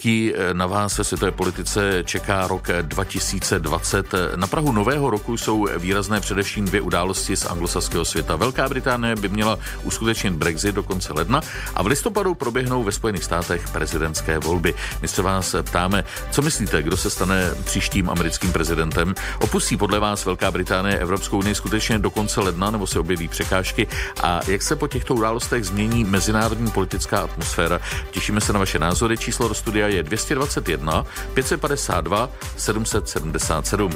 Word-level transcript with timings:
Jaký 0.00 0.32
eh, 0.34 0.54
na 0.54 0.66
vás 0.66 0.98
ve 0.98 1.04
světové 1.04 1.32
politice 1.32 2.02
čeká 2.04 2.46
rok 2.46 2.68
2020? 2.82 4.14
Na 4.36 4.46
Prahu 4.46 4.72
nového 4.72 5.10
roku 5.10 5.36
jsou 5.36 5.68
výrazné 5.78 6.20
především 6.20 6.64
dvě 6.64 6.80
události 6.80 7.36
z 7.36 7.46
anglosaského 7.46 8.04
světa. 8.04 8.36
Velká 8.36 8.68
Británie 8.68 9.16
by 9.16 9.28
měla 9.28 9.58
uskutečnit 9.82 10.34
Brexit 10.34 10.74
do 10.74 10.82
konce 10.82 11.12
ledna 11.12 11.40
a 11.74 11.82
v 11.82 11.86
listopadu 11.86 12.34
proběhnou 12.34 12.82
ve 12.82 12.92
Spojených 12.92 13.24
státech 13.24 13.68
prezidentské 13.72 14.38
volby. 14.38 14.74
My 15.02 15.08
se 15.08 15.22
vás 15.22 15.56
ptáme, 15.62 16.04
co 16.30 16.42
myslíte, 16.42 16.82
kdo 16.82 16.96
se 16.96 17.10
stane 17.10 17.50
příštím 17.64 18.10
americkým 18.10 18.52
prezidentem? 18.52 19.14
Opustí 19.40 19.76
podle 19.76 19.98
vás 19.98 20.24
Velká 20.24 20.50
Británie 20.50 20.98
Evropskou 20.98 21.38
unii 21.38 21.54
skutečně 21.54 21.98
do 21.98 22.10
konce 22.10 22.40
ledna 22.40 22.70
nebo 22.70 22.86
se 22.86 22.98
objeví 22.98 23.28
překážky? 23.28 23.86
A 24.22 24.40
jak 24.46 24.62
se 24.62 24.76
po 24.76 24.88
těchto 24.88 25.14
událostech 25.14 25.64
změní 25.64 26.04
mezinárodní 26.04 26.70
politická 26.70 27.20
atmosféra? 27.20 27.80
Těšíme 28.10 28.40
se 28.40 28.52
na 28.52 28.58
vaše 28.58 28.78
názory. 28.78 29.18
Číslo 29.18 29.48
do 29.48 29.54
studia 29.54 29.89
je 29.90 30.02
221 30.02 31.04
552 31.34 32.28
777. 32.56 33.90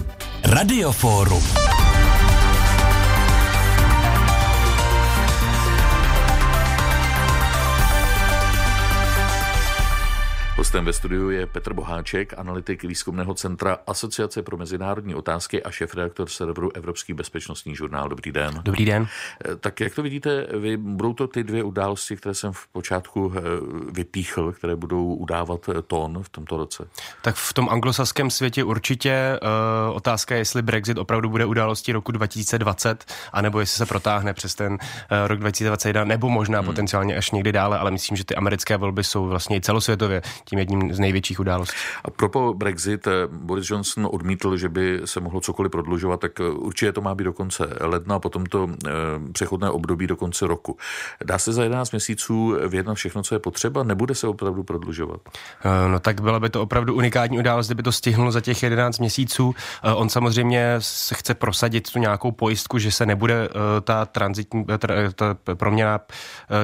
Radioforum. 0.44 1.42
Hostem 10.74 10.84
ve 10.84 10.92
studiu 10.92 11.30
je 11.30 11.46
Petr 11.46 11.72
Boháček, 11.72 12.34
analytik 12.38 12.82
výzkumného 12.82 13.34
centra 13.34 13.78
Asociace 13.86 14.42
pro 14.42 14.56
mezinárodní 14.56 15.14
otázky 15.14 15.62
a 15.62 15.70
šéf-redaktor 15.70 16.28
serveru 16.28 16.76
Evropský 16.76 17.14
bezpečnostní 17.14 17.76
žurnál. 17.76 18.08
Dobrý 18.08 18.32
den. 18.32 18.60
Dobrý 18.64 18.84
den. 18.84 19.06
Eh, 19.44 19.56
tak 19.56 19.80
jak 19.80 19.94
to 19.94 20.02
vidíte, 20.02 20.46
vy, 20.60 20.76
budou 20.76 21.12
to 21.12 21.26
ty 21.26 21.44
dvě 21.44 21.62
události, 21.62 22.16
které 22.16 22.34
jsem 22.34 22.52
v 22.52 22.66
počátku 22.66 23.32
eh, 23.36 23.40
vypíchl, 23.92 24.52
které 24.52 24.76
budou 24.76 25.14
udávat 25.14 25.68
eh, 25.68 25.82
tón 25.82 26.22
v 26.22 26.28
tomto 26.28 26.56
roce? 26.56 26.88
Tak 27.22 27.34
v 27.36 27.52
tom 27.52 27.68
anglosaském 27.68 28.30
světě 28.30 28.64
určitě 28.64 29.40
uh, 29.42 29.96
otázka 29.96 30.34
je, 30.34 30.40
jestli 30.40 30.62
Brexit 30.62 30.98
opravdu 30.98 31.28
bude 31.28 31.44
událostí 31.44 31.92
roku 31.92 32.12
2020, 32.12 33.04
anebo 33.32 33.60
jestli 33.60 33.76
se 33.78 33.86
protáhne 33.86 34.34
přes 34.34 34.54
ten 34.54 34.72
uh, 34.72 34.78
rok 35.26 35.38
2021, 35.38 36.04
nebo 36.04 36.28
možná 36.28 36.58
hmm. 36.58 36.66
potenciálně 36.66 37.16
až 37.16 37.30
někdy 37.30 37.52
dále, 37.52 37.78
ale 37.78 37.90
myslím, 37.90 38.16
že 38.16 38.24
ty 38.24 38.34
americké 38.34 38.76
volby 38.76 39.04
jsou 39.04 39.26
vlastně 39.26 39.56
i 39.56 39.60
celosvětově 39.60 40.22
tím 40.44 40.63
jedním 40.64 40.94
z 40.94 40.98
největších 40.98 41.40
událostí. 41.40 41.76
A 42.04 42.10
propo 42.10 42.54
Brexit, 42.54 43.06
eh, 43.06 43.10
Boris 43.32 43.70
Johnson 43.70 44.08
odmítl, 44.10 44.56
že 44.56 44.68
by 44.68 45.00
se 45.04 45.20
mohlo 45.20 45.40
cokoliv 45.40 45.72
prodlužovat, 45.72 46.20
tak 46.20 46.40
eh, 46.40 46.48
určitě 46.48 46.92
to 46.92 47.00
má 47.00 47.14
být 47.14 47.24
do 47.24 47.32
konce 47.32 47.68
ledna, 47.80 48.18
potom 48.18 48.46
to 48.46 48.68
eh, 48.68 48.90
přechodné 49.32 49.70
období 49.70 50.06
do 50.06 50.16
konce 50.16 50.46
roku. 50.46 50.76
Dá 51.24 51.38
se 51.38 51.52
za 51.52 51.62
11 51.62 51.90
měsíců 51.90 52.56
vyjednat 52.68 52.94
všechno, 52.94 53.22
co 53.22 53.34
je 53.34 53.38
potřeba? 53.38 53.82
Nebude 53.82 54.14
se 54.14 54.26
opravdu 54.26 54.62
prodlužovat? 54.62 55.20
No 55.90 56.00
tak 56.00 56.20
byla 56.20 56.40
by 56.40 56.50
to 56.50 56.62
opravdu 56.62 56.94
unikátní 56.94 57.38
událost, 57.38 57.66
kdyby 57.66 57.82
to 57.82 57.92
stihnul 57.92 58.30
za 58.30 58.40
těch 58.40 58.62
11 58.62 58.98
měsíců. 58.98 59.54
On 59.94 60.08
samozřejmě 60.08 60.76
se 60.78 61.14
chce 61.14 61.34
prosadit 61.34 61.92
tu 61.92 61.98
nějakou 61.98 62.32
pojistku, 62.32 62.78
že 62.78 62.90
se 62.90 63.06
nebude 63.06 63.48
ta 63.84 64.06
transitní, 64.06 64.64
ta 65.14 65.36
proměna 65.54 66.00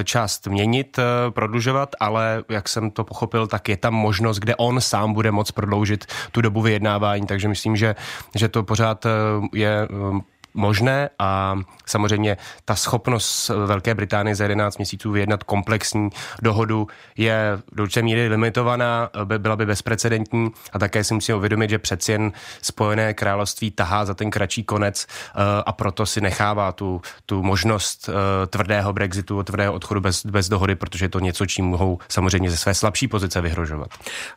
část 0.04 0.46
měnit, 0.46 0.98
prodlužovat, 1.30 1.96
ale 2.00 2.44
jak 2.48 2.68
jsem 2.68 2.90
to 2.90 3.04
pochopil, 3.04 3.46
tak 3.46 3.68
je 3.68 3.76
tam 3.76 3.89
možnost, 3.94 4.38
kde 4.38 4.56
on 4.56 4.80
sám 4.80 5.12
bude 5.12 5.30
moct 5.30 5.52
prodloužit 5.52 6.06
tu 6.33 6.41
dobu 6.41 6.62
vyjednávání, 6.62 7.27
takže 7.27 7.48
myslím, 7.48 7.77
že, 7.77 7.97
že 8.34 8.48
to 8.48 8.62
pořád 8.62 9.06
eh, 9.06 9.10
je 9.55 9.88
eh, 9.91 10.20
možné 10.54 11.10
a 11.18 11.58
samozřejmě 11.86 12.36
ta 12.64 12.74
schopnost 12.74 13.48
Velké 13.66 13.94
Británie 13.94 14.34
za 14.34 14.44
11 14.44 14.78
měsíců 14.78 15.10
vyjednat 15.10 15.42
komplexní 15.42 16.10
dohodu 16.42 16.86
je 17.16 17.58
do 17.72 17.82
určité 17.82 18.02
míry 18.02 18.28
limitovaná, 18.28 19.10
by 19.24 19.38
byla 19.38 19.56
by 19.56 19.66
bezprecedentní 19.66 20.50
a 20.72 20.78
také 20.78 21.04
si 21.04 21.14
musíme 21.14 21.36
uvědomit, 21.36 21.70
že 21.70 21.78
přeci 21.78 22.12
jen 22.12 22.32
Spojené 22.62 23.14
království 23.14 23.70
tahá 23.70 24.04
za 24.04 24.14
ten 24.14 24.30
kratší 24.30 24.64
konec 24.64 25.06
eh, 25.06 25.62
a 25.66 25.72
proto 25.72 26.06
si 26.06 26.20
nechává 26.20 26.72
tu, 26.72 27.02
tu 27.26 27.42
možnost 27.42 28.08
eh, 28.08 28.46
tvrdého 28.46 28.92
Brexitu, 28.92 29.42
tvrdého 29.42 29.72
odchodu 29.72 30.00
bez, 30.00 30.26
bez 30.26 30.48
dohody, 30.48 30.75
protože 30.75 31.04
je 31.04 31.08
to 31.08 31.20
něco, 31.20 31.46
čím 31.46 31.64
mohou 31.64 31.98
samozřejmě 32.08 32.50
ze 32.50 32.56
své 32.56 32.75
slabší 32.75 33.08
pozice 33.08 33.41
vyhrožovat. 33.41 33.88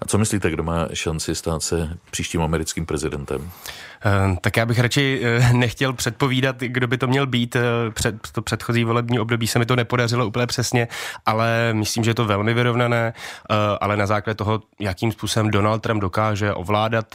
A 0.02 0.06
co 0.06 0.18
myslíte, 0.18 0.50
kdo 0.50 0.64
má 0.64 0.88
šanci 0.94 1.36
stát 1.36 1.64
se 1.64 1.98
příštím 2.12 2.42
americkým 2.42 2.86
prezidentem? 2.86 3.52
Eh, 4.06 4.38
tak 4.42 4.58
já 4.58 4.66
bych 4.66 4.80
radši 4.80 5.22
eh, 5.24 5.54
nechtěl 5.54 5.94
předpovídat, 5.94 6.56
kdo 6.60 6.88
by 6.88 6.98
to 6.98 7.08
měl 7.08 7.28
být. 7.28 7.56
Eh, 7.56 7.62
před 7.94 8.16
to 8.32 8.42
předchozí 8.42 8.84
volební 8.84 9.20
období 9.20 9.48
se 9.48 9.60
mi 9.60 9.66
to 9.66 9.76
nepodařilo 9.76 10.28
úplně 10.28 10.48
přesně, 10.48 10.88
ale 11.26 11.70
myslím, 11.74 12.04
že 12.04 12.10
je 12.10 12.16
to 12.16 12.26
velmi 12.26 12.54
vyrovnané, 12.54 13.14
ale 13.82 13.98
na 13.98 14.06
základě 14.06 14.36
toho, 14.36 14.62
jakým 14.80 15.12
způsobem 15.12 15.52
Donald 15.52 15.80
Trump 15.80 16.02
dokáže 16.02 16.54
ovládat 16.54 17.06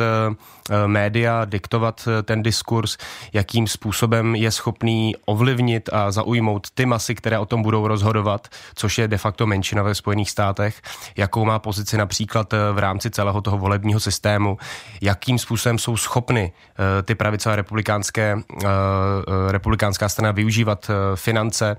média, 0.86 1.44
diktovat 1.44 2.08
ten 2.22 2.42
diskurs, 2.42 2.96
jakým 3.32 3.66
způsobem 3.66 4.34
je 4.34 4.50
schopný 4.50 5.14
ovlivnit 5.24 5.90
a 5.92 6.10
zaujmout 6.10 6.70
ty 6.70 6.86
masy, 6.86 7.14
které 7.14 7.38
o 7.38 7.46
tom 7.46 7.62
budou 7.62 7.86
rozhodovat, 7.86 8.48
což 8.74 8.98
je 8.98 9.08
de 9.08 9.18
facto 9.18 9.46
menšina 9.46 9.82
ve 9.82 9.94
Spojených 9.94 10.30
státech, 10.30 10.82
jakou 11.16 11.44
má 11.44 11.58
pozici 11.58 11.96
například 11.96 12.54
v 12.72 12.78
rámci 12.78 13.10
celého 13.10 13.40
toho 13.40 13.58
volebního 13.58 14.00
systému, 14.00 14.58
jakým 15.00 15.38
způsobem 15.38 15.78
jsou 15.78 15.96
schopny 15.96 16.52
ty 17.02 17.14
pravicové 17.14 17.56
republikánské, 17.56 18.36
eh, 18.38 18.66
eh, 18.66 19.52
republikánská 19.52 20.08
strana 20.08 20.32
využívat 20.32 20.90
finance 21.14 21.76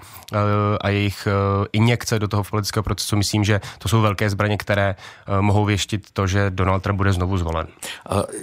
a 0.81 0.89
jejich 0.89 1.27
injekce 1.73 2.19
do 2.19 2.27
toho 2.27 2.43
politického 2.43 2.83
procesu. 2.83 3.17
Myslím, 3.17 3.43
že 3.43 3.61
to 3.77 3.89
jsou 3.89 4.01
velké 4.01 4.29
zbraně, 4.29 4.57
které 4.57 4.95
mohou 5.41 5.65
věštit 5.65 6.11
to, 6.13 6.27
že 6.27 6.49
Donald 6.49 6.83
Trump 6.83 6.97
bude 6.97 7.13
znovu 7.13 7.37
zvolen. 7.37 7.67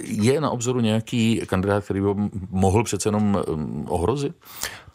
Je 0.01 0.41
na 0.41 0.49
obzoru 0.49 0.79
nějaký 0.79 1.41
kandidát, 1.45 1.83
který 1.83 2.01
by 2.01 2.07
mohl 2.49 2.83
přece 2.83 3.07
jenom 3.07 3.43
ohrozit? 3.87 4.35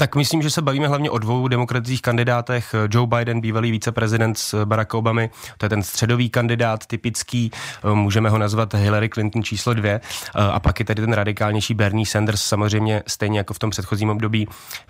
Tak 0.03 0.17
myslím, 0.17 0.43
že 0.43 0.51
se 0.51 0.63
bavíme 0.63 0.89
hlavně 0.89 1.11
o 1.11 1.19
dvou 1.19 1.49
demokratických 1.49 2.03
kandidátech. 2.03 2.75
Joe 2.91 3.07
Biden, 3.07 3.41
bývalý 3.41 3.71
viceprezident 3.71 4.39
s 4.39 4.65
Barack 4.65 4.95
Obamy, 4.95 5.31
to 5.59 5.65
je 5.65 5.71
ten 5.71 5.83
středový 5.83 6.31
kandidát, 6.31 6.87
typický, 6.87 7.51
můžeme 7.95 8.31
ho 8.31 8.39
nazvat 8.39 8.75
Hillary 8.75 9.09
Clinton 9.09 9.43
číslo 9.43 9.75
dvě. 9.75 10.01
A 10.35 10.61
pak 10.61 10.79
je 10.79 10.85
tady 10.85 11.03
ten 11.03 11.13
radikálnější 11.13 11.75
Bernie 11.75 12.07
Sanders, 12.07 12.43
samozřejmě 12.43 13.03
stejně 13.07 13.39
jako 13.39 13.55
v 13.55 13.59
tom 13.59 13.71
předchozím 13.71 14.11
období. 14.11 14.49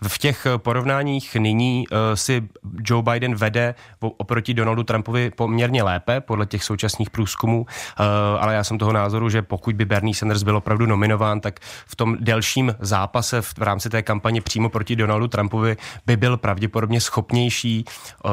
V 0.08 0.18
těch 0.18 0.46
porovnáních 0.56 1.36
nyní 1.36 1.84
eh, 1.92 2.16
si 2.16 2.48
Joe 2.84 3.02
Biden 3.02 3.34
vede 3.34 3.74
oproti 4.00 4.54
Donaldu 4.54 4.82
Trumpovi 4.82 5.30
poměrně 5.30 5.82
lépe, 5.82 6.20
podle 6.20 6.46
těch 6.46 6.64
současných 6.64 7.10
průzkumů, 7.10 7.66
eh, 7.68 8.04
ale 8.38 8.54
já 8.54 8.64
jsem 8.64 8.78
toho 8.78 8.92
názoru, 8.92 9.28
že 9.28 9.42
pokud 9.42 9.76
by 9.76 9.84
Bernie 9.84 10.14
Sanders 10.14 10.42
byl 10.42 10.56
opravdu 10.56 10.86
nominován, 10.86 11.40
tak 11.40 11.60
v 11.86 11.96
tom 11.96 12.16
delším 12.20 12.74
zápase 12.80 13.42
v 13.42 13.58
rámci 13.58 13.90
té 13.90 14.02
kampaně 14.02 14.40
přímo 14.40 14.68
proti 14.68 15.01
Donaldu 15.02 15.28
Trumpovi 15.28 15.76
by 16.06 16.16
byl 16.16 16.36
pravděpodobně 16.36 17.00
schopnější 17.00 17.84
uh, 18.24 18.30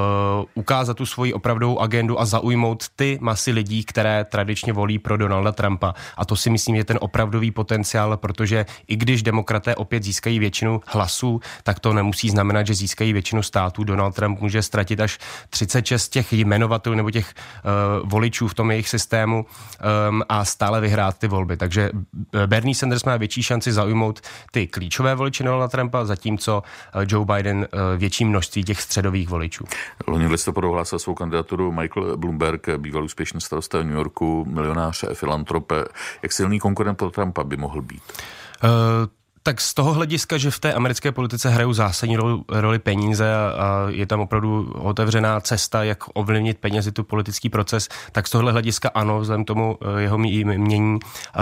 ukázat 0.54 0.98
tu 0.98 1.06
svoji 1.06 1.34
opravdovou 1.34 1.80
agendu 1.80 2.20
a 2.20 2.26
zaujmout 2.26 2.84
ty 2.96 3.18
masy 3.22 3.52
lidí, 3.52 3.84
které 3.84 4.26
tradičně 4.26 4.74
volí 4.74 5.00
pro 5.00 5.18
Donalda 5.18 5.52
Trumpa. 5.52 5.94
A 6.18 6.26
to 6.26 6.36
si 6.36 6.50
myslím 6.50 6.76
je 6.76 6.84
ten 6.84 6.98
opravdový 7.02 7.52
potenciál, 7.52 8.18
protože 8.18 8.66
i 8.88 8.96
když 8.96 9.24
demokraté 9.24 9.76
opět 9.76 10.04
získají 10.04 10.40
většinu 10.40 10.82
hlasů, 10.88 11.42
tak 11.64 11.80
to 11.80 11.94
nemusí 11.94 12.30
znamenat, 12.30 12.68
že 12.68 12.74
získají 12.74 13.14
většinu 13.14 13.44
států. 13.44 13.84
Donald 13.84 14.16
Trump 14.16 14.40
může 14.40 14.62
ztratit 14.62 15.00
až 15.00 15.18
36 15.50 16.10
těch 16.10 16.34
jmenovatelů 16.34 16.96
nebo 16.96 17.12
těch 17.12 17.34
uh, 17.34 18.10
voličů 18.10 18.48
v 18.48 18.54
tom 18.54 18.72
jejich 18.72 18.90
systému 18.90 19.46
um, 20.10 20.24
a 20.30 20.46
stále 20.46 20.82
vyhrát 20.82 21.18
ty 21.18 21.28
volby. 21.28 21.58
Takže 21.58 21.90
Bernie 22.46 22.76
Sanders 22.76 23.04
má 23.04 23.18
větší 23.18 23.44
šanci 23.44 23.72
zaujmout 23.72 24.22
ty 24.52 24.68
klíčové 24.68 25.16
voliče 25.16 25.44
Donalda 25.44 25.68
Trumpa, 25.68 26.06
zatímco 26.06 26.49
Eh, 26.50 27.06
Joe 27.08 27.26
Biden 27.26 27.68
eh, 27.72 27.98
větší 27.98 28.26
množství 28.26 28.64
těch 28.64 28.82
středových 28.82 29.30
voličů. 29.30 29.66
Loni 30.08 30.28
v 30.28 30.32
listopadu 30.32 30.72
hlásil 30.72 31.00
svou 31.00 31.14
kandidaturu 31.14 31.72
Michael 31.72 32.18
Bloomberg, 32.18 32.68
bývalý 32.78 33.06
úspěšný 33.06 33.42
starosta 33.42 33.84
New 33.84 33.96
Yorku, 33.96 34.46
milionář, 34.50 35.06
filantrop. 35.14 35.72
Jak 36.22 36.32
silný 36.32 36.60
konkurent 36.60 36.98
pro 36.98 37.10
Trumpa 37.10 37.44
by 37.44 37.58
mohl 37.58 37.82
být? 37.82 38.04
Uh, 38.64 38.70
tak 39.50 39.62
z 39.62 39.74
toho 39.74 39.94
hlediska, 39.94 40.38
že 40.38 40.52
v 40.52 40.60
té 40.60 40.74
americké 40.74 41.12
politice 41.12 41.50
hrajou 41.50 41.74
zásadní 41.74 42.18
roli, 42.18 42.42
roli 42.50 42.80
peníze 42.80 43.36
a, 43.36 43.38
a 43.38 43.90
je 43.90 44.06
tam 44.06 44.20
opravdu 44.20 44.72
otevřená 44.74 45.42
cesta, 45.42 45.84
jak 45.84 46.04
ovlivnit 46.14 46.58
penězi 46.58 46.92
tu 46.92 47.04
politický 47.04 47.50
proces, 47.50 47.90
tak 48.12 48.28
z 48.28 48.32
tohle 48.32 48.52
hlediska 48.52 48.90
ano, 48.94 49.20
vzhledem 49.20 49.46
tomu 49.46 49.78
eh, 49.82 50.02
jeho 50.02 50.18
mění. 50.18 51.00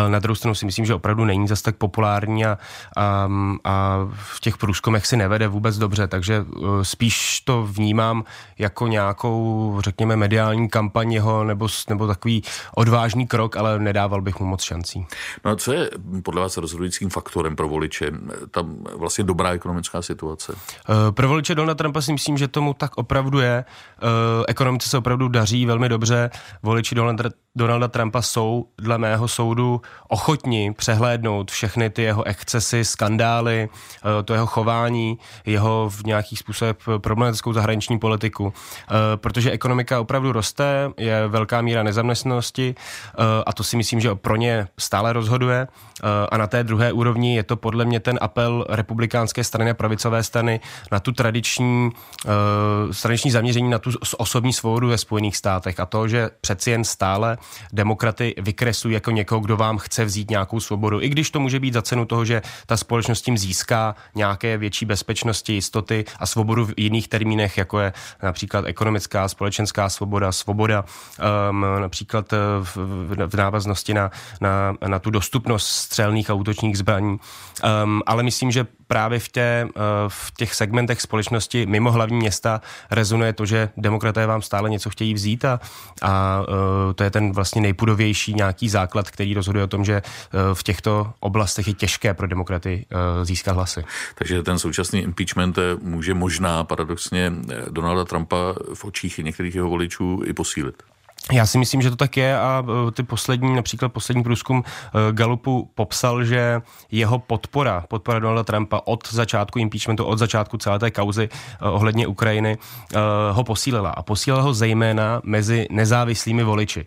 Na 0.07 0.19
druhou 0.19 0.36
stranu 0.36 0.56
si 0.56 0.65
myslím, 0.65 0.86
že 0.86 0.94
opravdu 0.94 1.25
není 1.25 1.48
zase 1.48 1.63
tak 1.63 1.75
populární 1.75 2.45
a, 2.45 2.57
a, 2.98 3.30
a 3.63 4.07
v 4.13 4.39
těch 4.39 4.57
průzkumech 4.57 5.06
si 5.06 5.18
nevede 5.18 5.48
vůbec 5.48 5.77
dobře, 5.77 6.07
takže 6.07 6.45
eh, 6.48 6.86
spíš 6.86 7.42
to 7.42 7.63
vnímám 7.63 8.24
jako 8.57 8.88
nějakou, 8.88 9.77
řekněme, 9.83 10.15
mediální 10.15 10.69
kampaň 10.69 11.12
jeho 11.12 11.44
nebo, 11.44 11.68
nebo 11.89 12.07
takový 12.07 12.44
odvážný 12.75 13.27
krok, 13.27 13.57
ale 13.57 13.80
nedával 13.80 14.21
bych 14.21 14.39
mu 14.39 14.45
moc 14.45 14.63
šancí. 14.63 15.06
No 15.45 15.51
a 15.51 15.56
co 15.56 15.74
je 15.74 15.89
podle 16.24 16.42
vás 16.42 16.57
rozhodujícím 16.57 17.10
faktorem 17.10 17.56
pro 17.56 17.68
voliče? 17.68 17.97
Voliče, 18.02 18.18
ta 18.52 18.66
vlastně 18.96 19.24
dobrá 19.24 19.50
ekonomická 19.52 20.02
situace? 20.02 20.56
Pro 21.12 21.28
voliče 21.28 21.56
Donalda 21.56 21.76
Trumpa 21.76 22.02
si 22.02 22.14
myslím, 22.14 22.38
že 22.38 22.48
tomu 22.48 22.74
tak 22.74 22.98
opravdu 22.98 23.40
je. 23.40 23.66
Ekonomice 24.48 24.90
se 24.90 24.98
opravdu 24.98 25.28
daří 25.28 25.66
velmi 25.66 25.90
dobře. 25.90 26.30
Voliči 26.64 26.96
Donalda 27.56 27.88
Trumpa 27.88 28.22
jsou 28.22 28.66
dle 28.78 28.98
mého 28.98 29.28
soudu 29.28 29.82
ochotní 30.08 30.74
přehlédnout 30.74 31.52
všechny 31.52 31.90
ty 31.90 32.02
jeho 32.02 32.24
excesy, 32.24 32.86
skandály, 32.86 33.70
eh, 34.20 34.24
to 34.24 34.34
jeho 34.34 34.46
chování, 34.46 35.18
jeho 35.46 35.90
v 35.90 36.04
nějaký 36.04 36.36
způsob 36.36 36.78
problematickou 36.98 37.54
zahraniční 37.54 38.00
politiku. 38.00 38.54
Eh, 38.54 39.18
protože 39.18 39.52
ekonomika 39.52 40.00
opravdu 40.00 40.32
roste, 40.32 40.92
je 40.98 41.28
velká 41.28 41.62
míra 41.62 41.84
nezaměstnanosti 41.84 42.76
eh, 42.78 43.24
a 43.46 43.54
to 43.54 43.64
si 43.64 43.78
myslím, 43.78 44.00
že 44.00 44.16
pro 44.16 44.36
ně 44.36 44.68
stále 44.80 45.14
rozhoduje. 45.14 45.68
A 46.32 46.38
na 46.38 46.48
té 46.48 46.64
druhé 46.64 46.92
úrovni 46.92 47.36
je 47.36 47.44
to 47.44 47.56
podle 47.56 47.86
mě 47.88 48.00
ten 48.00 48.18
apel 48.22 48.66
republikánské 48.69 49.44
strany 49.44 49.72
a 49.72 49.74
pravicové 49.74 50.24
strany 50.24 50.60
na 50.92 51.00
tu 51.00 51.12
tradiční, 51.12 51.89
tradiční 53.01 53.31
zaměření 53.31 53.69
na 53.69 53.80
tu 53.80 53.92
osobní 54.18 54.54
svobodu 54.54 54.88
ve 54.88 54.98
Spojených 54.98 55.38
státech 55.38 55.80
a 55.80 55.86
to, 55.86 56.07
že 56.07 56.30
přeci 56.42 56.72
jen 56.72 56.84
stále 56.84 57.38
demokraty 57.74 58.36
vykreslují 58.38 58.94
jako 58.94 59.12
někoho, 59.12 59.42
kdo 59.42 59.57
vám 59.57 59.78
chce 59.78 60.06
vzít 60.06 60.30
nějakou 60.30 60.60
svobodu. 60.60 61.01
I 61.01 61.10
když 61.10 61.31
to 61.31 61.39
může 61.39 61.60
být 61.60 61.74
za 61.74 61.81
cenu 61.81 62.06
toho, 62.06 62.25
že 62.25 62.42
ta 62.66 62.78
společnost 62.78 63.22
tím 63.22 63.38
získá 63.38 63.95
nějaké 64.16 64.57
větší 64.57 64.86
bezpečnosti, 64.86 65.54
jistoty 65.54 66.06
a 66.19 66.25
svobodu 66.25 66.66
v 66.66 66.74
jiných 66.78 67.07
termínech, 67.07 67.57
jako 67.57 67.80
je 67.80 67.94
například 68.24 68.66
ekonomická, 68.66 69.28
společenská 69.28 69.89
svoboda, 69.89 70.31
svoboda 70.31 70.84
um, 71.50 71.66
například 71.80 72.34
eh, 72.34 72.38
v, 72.63 72.78
v 73.28 73.36
návaznosti 73.36 73.94
na, 73.94 74.12
na, 74.42 74.75
na 74.88 75.00
tu 75.00 75.10
dostupnost 75.10 75.68
střelných 75.68 76.30
a 76.30 76.34
útočních 76.34 76.78
zbraní. 76.78 77.18
Um, 77.68 78.02
ale 78.06 78.24
myslím, 78.24 78.52
že 78.52 78.66
právě 78.88 79.19
v, 79.19 79.30
tě, 79.30 79.42
eh, 79.42 79.69
v 80.08 80.31
těch 80.38 80.56
segmentech 80.56 81.02
společnosti 81.02 81.66
mimo 81.66 81.92
hlavní 81.92 82.18
města 82.18 82.62
rezonuje 82.92 83.34
to, 83.34 83.46
že 83.46 83.69
demokraté 83.78 84.25
vám 84.25 84.42
stále 84.42 84.69
něco 84.69 84.90
chtějí 84.90 85.14
vzít 85.14 85.46
a, 85.46 85.60
a 86.02 86.44
eh, 86.44 86.94
to 86.94 87.04
je 87.04 87.12
ten 87.12 87.31
vlastně 87.31 87.62
nejpudovější 87.62 88.34
nějaký 88.34 88.69
základ, 88.69 89.12
který 89.12 89.34
rozhoduje 89.34 89.64
o 89.64 89.68
tom, 89.68 89.86
že 89.86 89.94
eh, 89.94 90.38
v 90.54 90.64
těchto 90.64 91.14
oblastech 91.19 91.68
je 91.68 91.74
těžké 91.74 92.14
pro 92.14 92.28
demokraty 92.28 92.86
získat 93.24 93.56
hlasy. 93.56 93.84
Takže 94.16 94.44
ten 94.44 94.60
současný 94.60 95.02
impeachment 95.02 95.60
může 95.81 96.13
možná 96.13 96.63
paradoxně 96.63 97.34
Donalda 97.70 98.06
Trumpa 98.06 98.38
v 98.74 98.86
očích 98.86 99.18
některých 99.18 99.56
jeho 99.56 99.70
voličů 99.70 100.22
i 100.25 100.34
posílit. 100.34 100.84
Já 101.31 101.46
si 101.46 101.58
myslím, 101.58 101.81
že 101.81 101.90
to 101.90 101.96
tak 101.96 102.18
je 102.18 102.40
a 102.40 102.64
e, 102.88 102.92
ty 102.92 103.04
poslední, 103.04 103.56
například 103.56 103.90
poslední 103.90 104.24
průzkum 104.24 104.64
e, 104.64 105.14
Gallupu 105.14 105.69
popsal, 105.75 106.24
že 106.24 106.62
jeho 106.92 107.19
podpora, 107.19 107.86
podpora 107.88 108.19
Donalda 108.19 108.44
Trumpa 108.44 108.81
od 108.86 109.12
začátku 109.12 109.60
impeachmentu, 109.60 110.06
od 110.06 110.19
začátku 110.19 110.58
celé 110.58 110.80
té 110.80 110.92
kauzy 110.92 111.30
e, 111.62 111.66
ohledně 111.66 112.08
Ukrajiny 112.08 112.58
ho 113.31 113.44
posílila. 113.44 113.90
A 113.90 114.04
posílila 114.04 114.44
ho 114.44 114.54
zejména 114.54 115.22
mezi 115.24 115.68
nezávislými 115.72 116.44
voliči. 116.44 116.86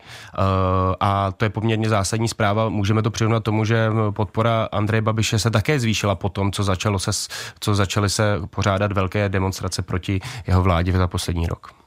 A 1.01 1.33
to 1.33 1.45
je 1.45 1.49
poměrně 1.49 1.89
zásadní 1.89 2.29
zpráva. 2.29 2.69
Můžeme 2.69 3.03
to 3.03 3.11
přirovnat 3.11 3.43
tomu, 3.43 3.65
že 3.65 3.91
podpora 4.11 4.69
Andreje 4.73 5.03
Babiše 5.03 5.39
se 5.39 5.51
také 5.51 5.81
zvýšila 5.81 6.15
po 6.15 6.29
tom, 6.29 6.53
co, 6.53 6.65
začalo 6.65 6.99
se, 6.99 7.11
co 7.61 7.75
začaly 7.75 8.11
se 8.11 8.41
pořádat 8.51 8.93
velké 8.93 9.29
demonstrace 9.29 9.83
proti 9.83 10.21
jeho 10.47 10.63
vládě 10.63 10.93
za 10.93 11.07
poslední 11.07 11.47
rok. 11.47 11.80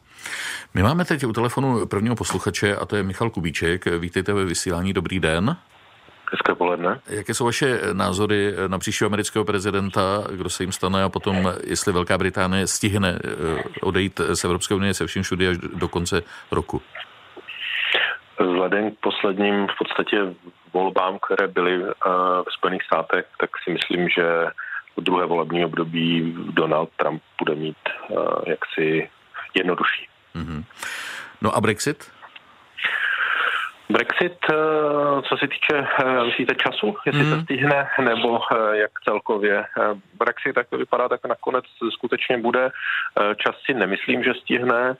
My 0.74 0.84
máme 0.84 1.06
teď 1.06 1.24
u 1.24 1.34
telefonu 1.34 1.86
prvního 1.86 2.16
posluchače 2.16 2.76
a 2.76 2.86
to 2.86 2.96
je 2.96 3.04
Michal 3.04 3.30
Kubíček. 3.30 3.86
Vítejte 3.86 4.34
ve 4.34 4.46
vysílání, 4.46 4.94
dobrý 4.94 5.20
den. 5.20 5.58
Hezké 6.34 6.56
poledne. 6.56 7.00
Jaké 7.10 7.34
jsou 7.34 7.46
vaše 7.46 7.80
názory 7.94 8.54
na 8.68 8.80
příštího 8.80 9.08
amerického 9.08 9.46
prezidenta, 9.46 10.24
kdo 10.32 10.50
se 10.50 10.64
jim 10.64 10.72
stane 10.72 11.04
a 11.04 11.10
potom, 11.10 11.54
jestli 11.64 11.94
Velká 11.94 12.18
Británie 12.18 12.68
stihne 12.68 13.20
eh, 13.24 13.64
odejít 13.82 14.22
z 14.34 14.44
Evropské 14.44 14.76
unie 14.76 14.94
se 14.94 15.08
vším 15.08 15.24
všude 15.24 15.50
až 15.50 15.58
do 15.58 15.88
konce 15.88 16.22
roku? 16.52 16.82
Vzhledem 18.40 18.92
k 18.92 19.00
posledním 19.00 19.68
v 19.68 19.78
podstatě 19.78 20.18
volbám, 20.74 21.20
které 21.20 21.48
byly 21.48 21.84
eh, 21.84 21.90
ve 22.46 22.52
Spojených 22.58 22.84
státech, 22.84 23.26
tak 23.40 23.50
si 23.64 23.72
myslím, 23.72 24.10
že 24.10 24.46
v 24.98 25.02
druhé 25.02 25.26
volební 25.26 25.66
období 25.66 26.36
Donald 26.38 26.90
Trump 26.96 27.22
bude 27.40 27.56
mít 27.56 27.78
eh, 27.88 28.16
jaksi 28.50 29.10
jednodušší. 29.54 30.08
Mm-hmm. 30.36 30.64
No 31.42 31.56
a 31.56 31.62
Brexit? 31.62 32.12
Brexit, 33.90 34.38
eh, 34.52 34.56
co 35.30 35.38
se 35.38 35.48
týče, 35.48 35.88
eh, 36.00 36.26
myslíte 36.26 36.56
času, 36.56 36.96
jestli 37.06 37.24
mm. 37.24 37.32
se 37.32 37.42
stihne, 37.44 37.88
nebo 38.02 38.40
eh, 38.40 38.78
jak 38.78 38.92
celkově 39.04 39.66
Brexit, 40.14 40.56
tak 40.56 40.68
to 40.70 40.78
vypadá, 40.78 41.10
tak 41.10 41.26
nakonec 41.26 41.66
skutečně 41.94 42.38
bude. 42.38 42.72
Čas 43.38 43.56
si 43.66 43.74
nemyslím, 43.74 44.24
že 44.24 44.34
stihne. 44.34 44.96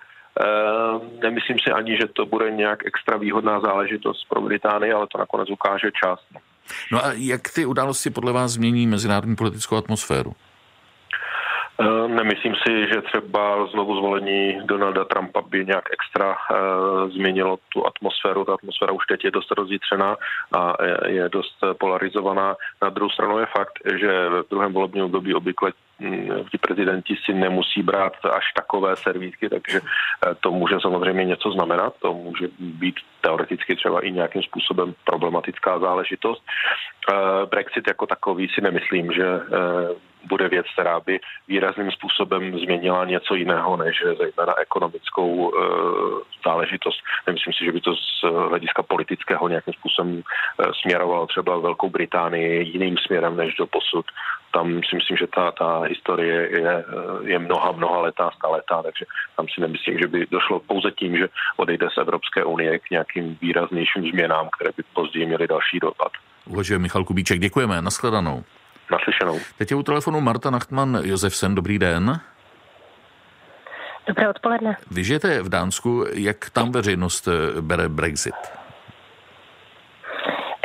Nemyslím 1.22 1.58
si 1.60 1.72
ani, 1.72 1.98
že 1.98 2.08
to 2.08 2.26
bude 2.26 2.52
nějak 2.52 2.86
extra 2.86 3.18
výhodná 3.18 3.60
záležitost 3.60 4.30
pro 4.30 4.42
Británii, 4.42 4.94
ale 4.94 5.08
to 5.08 5.18
nakonec 5.18 5.50
ukáže 5.50 5.92
čas. 6.04 6.20
No 6.92 7.06
a 7.06 7.12
jak 7.14 7.42
ty 7.56 7.66
události 7.66 8.10
podle 8.10 8.34
vás 8.34 8.52
změní 8.52 8.88
mezinárodní 8.88 9.36
politickou 9.36 9.78
atmosféru? 9.78 10.34
Eh, 11.82 12.08
nemyslím 12.08 12.54
si, 12.56 12.88
že 12.94 13.02
třeba 13.02 13.68
znovu 13.68 13.96
zvolení 13.96 14.62
Donalda 14.66 15.06
Trumpa 15.06 15.42
by 15.42 15.66
nějak 15.66 15.84
extra 15.94 16.36
uh, 16.36 17.10
změnilo 17.10 17.58
tu 17.70 17.88
atmosféru. 17.88 18.46
Ta 18.46 18.54
atmosféra 18.54 18.92
už 18.92 19.06
teď 19.06 19.26
je 19.26 19.32
dost 19.32 19.52
rozjitřená 19.52 20.18
a 20.52 20.74
je 21.08 21.30
dost 21.30 21.58
polarizovaná. 21.80 22.56
Na 22.82 22.90
druhou 22.90 23.10
stranu 23.10 23.40
je 23.40 23.46
fakt, 23.46 23.74
že 24.00 24.30
v 24.30 24.46
druhém 24.50 24.74
volebním 24.74 25.04
období 25.04 25.34
obvykle 25.34 25.72
ti 26.52 26.58
prezidenti 26.58 27.16
si 27.26 27.34
nemusí 27.34 27.84
brát 27.84 28.14
až 28.26 28.54
takové 28.56 28.96
servítky, 28.96 29.50
takže 29.50 29.80
eh, 29.82 30.36
to 30.40 30.52
může 30.52 30.76
samozřejmě 30.82 31.26
něco 31.26 31.52
znamenat. 31.52 31.94
To 32.02 32.14
může 32.14 32.48
být 32.60 32.96
teoreticky 33.22 33.76
třeba 33.76 34.06
i 34.06 34.12
nějakým 34.12 34.44
způsobem 34.44 34.94
problematická 35.06 35.80
záležitost. 35.80 36.44
Brexit 37.50 37.88
jako 37.88 38.06
takový 38.06 38.48
si 38.48 38.62
nemyslím, 38.62 39.12
že 39.12 39.26
bude 40.28 40.50
věc, 40.50 40.66
která 40.74 41.00
by 41.00 41.20
výrazným 41.48 41.92
způsobem 41.92 42.60
změnila 42.60 43.06
něco 43.06 43.36
jiného, 43.36 43.78
než 43.78 44.04
zejména 44.18 44.60
ekonomickou 44.62 45.52
e, 45.52 45.60
záležitost. 46.46 47.00
Nemyslím 47.28 47.54
si, 47.54 47.66
že 47.66 47.72
by 47.72 47.82
to 47.82 47.96
z 47.96 48.24
hlediska 48.50 48.84
politického 48.84 49.48
nějakým 49.48 49.74
způsobem 49.74 50.22
e, 50.22 50.24
směrovalo 50.82 51.28
třeba 51.28 51.58
Velkou 51.58 51.90
Británii 51.90 52.64
jiným 52.64 52.98
směrem 52.98 53.38
než 53.38 53.56
do 53.56 53.68
posud. 53.68 54.06
Tam 54.54 54.82
si 54.90 54.96
myslím, 54.96 55.18
že 55.18 55.28
ta, 55.28 55.52
ta 55.52 55.82
historie 55.82 56.50
je, 56.60 56.86
je 57.24 57.40
mnoha, 57.40 57.72
mnoha 57.72 58.00
letá, 58.00 58.30
staletá, 58.36 58.82
takže 58.84 59.06
tam 59.38 59.46
si 59.54 59.62
nemyslím, 59.62 60.00
že 60.00 60.08
by 60.08 60.26
došlo 60.32 60.60
pouze 60.60 60.92
tím, 60.92 61.18
že 61.18 61.28
odejde 61.58 61.88
z 61.94 61.98
Evropské 61.98 62.44
unie 62.44 62.80
k 62.80 62.90
nějakým 62.90 63.38
výraznějším 63.42 64.12
změnám, 64.12 64.50
které 64.56 64.70
by 64.78 64.84
později 64.94 65.26
měly 65.26 65.48
další 65.48 65.80
dopad. 65.80 66.12
Uvažuje 66.46 66.80
Michal 66.80 67.04
Kubíček, 67.04 67.40
děkujeme, 67.40 67.82
nashledanou. 67.82 68.44
Naslyšenou. 68.92 69.40
Teď 69.58 69.72
je 69.72 69.78
u 69.78 69.84
telefonu 69.84 70.22
Marta 70.22 70.50
Nachtman 70.50 71.00
Josefsen, 71.04 71.56
dobrý 71.56 71.80
den. 71.80 72.20
Dobré 74.08 74.30
odpoledne. 74.30 74.78
Vy 74.92 75.04
žijete 75.04 75.42
v 75.42 75.50
Dánsku, 75.50 76.06
jak 76.14 76.50
tam 76.50 76.72
veřejnost 76.72 77.28
eh, 77.28 77.62
bere 77.62 77.90
Brexit? 77.90 78.36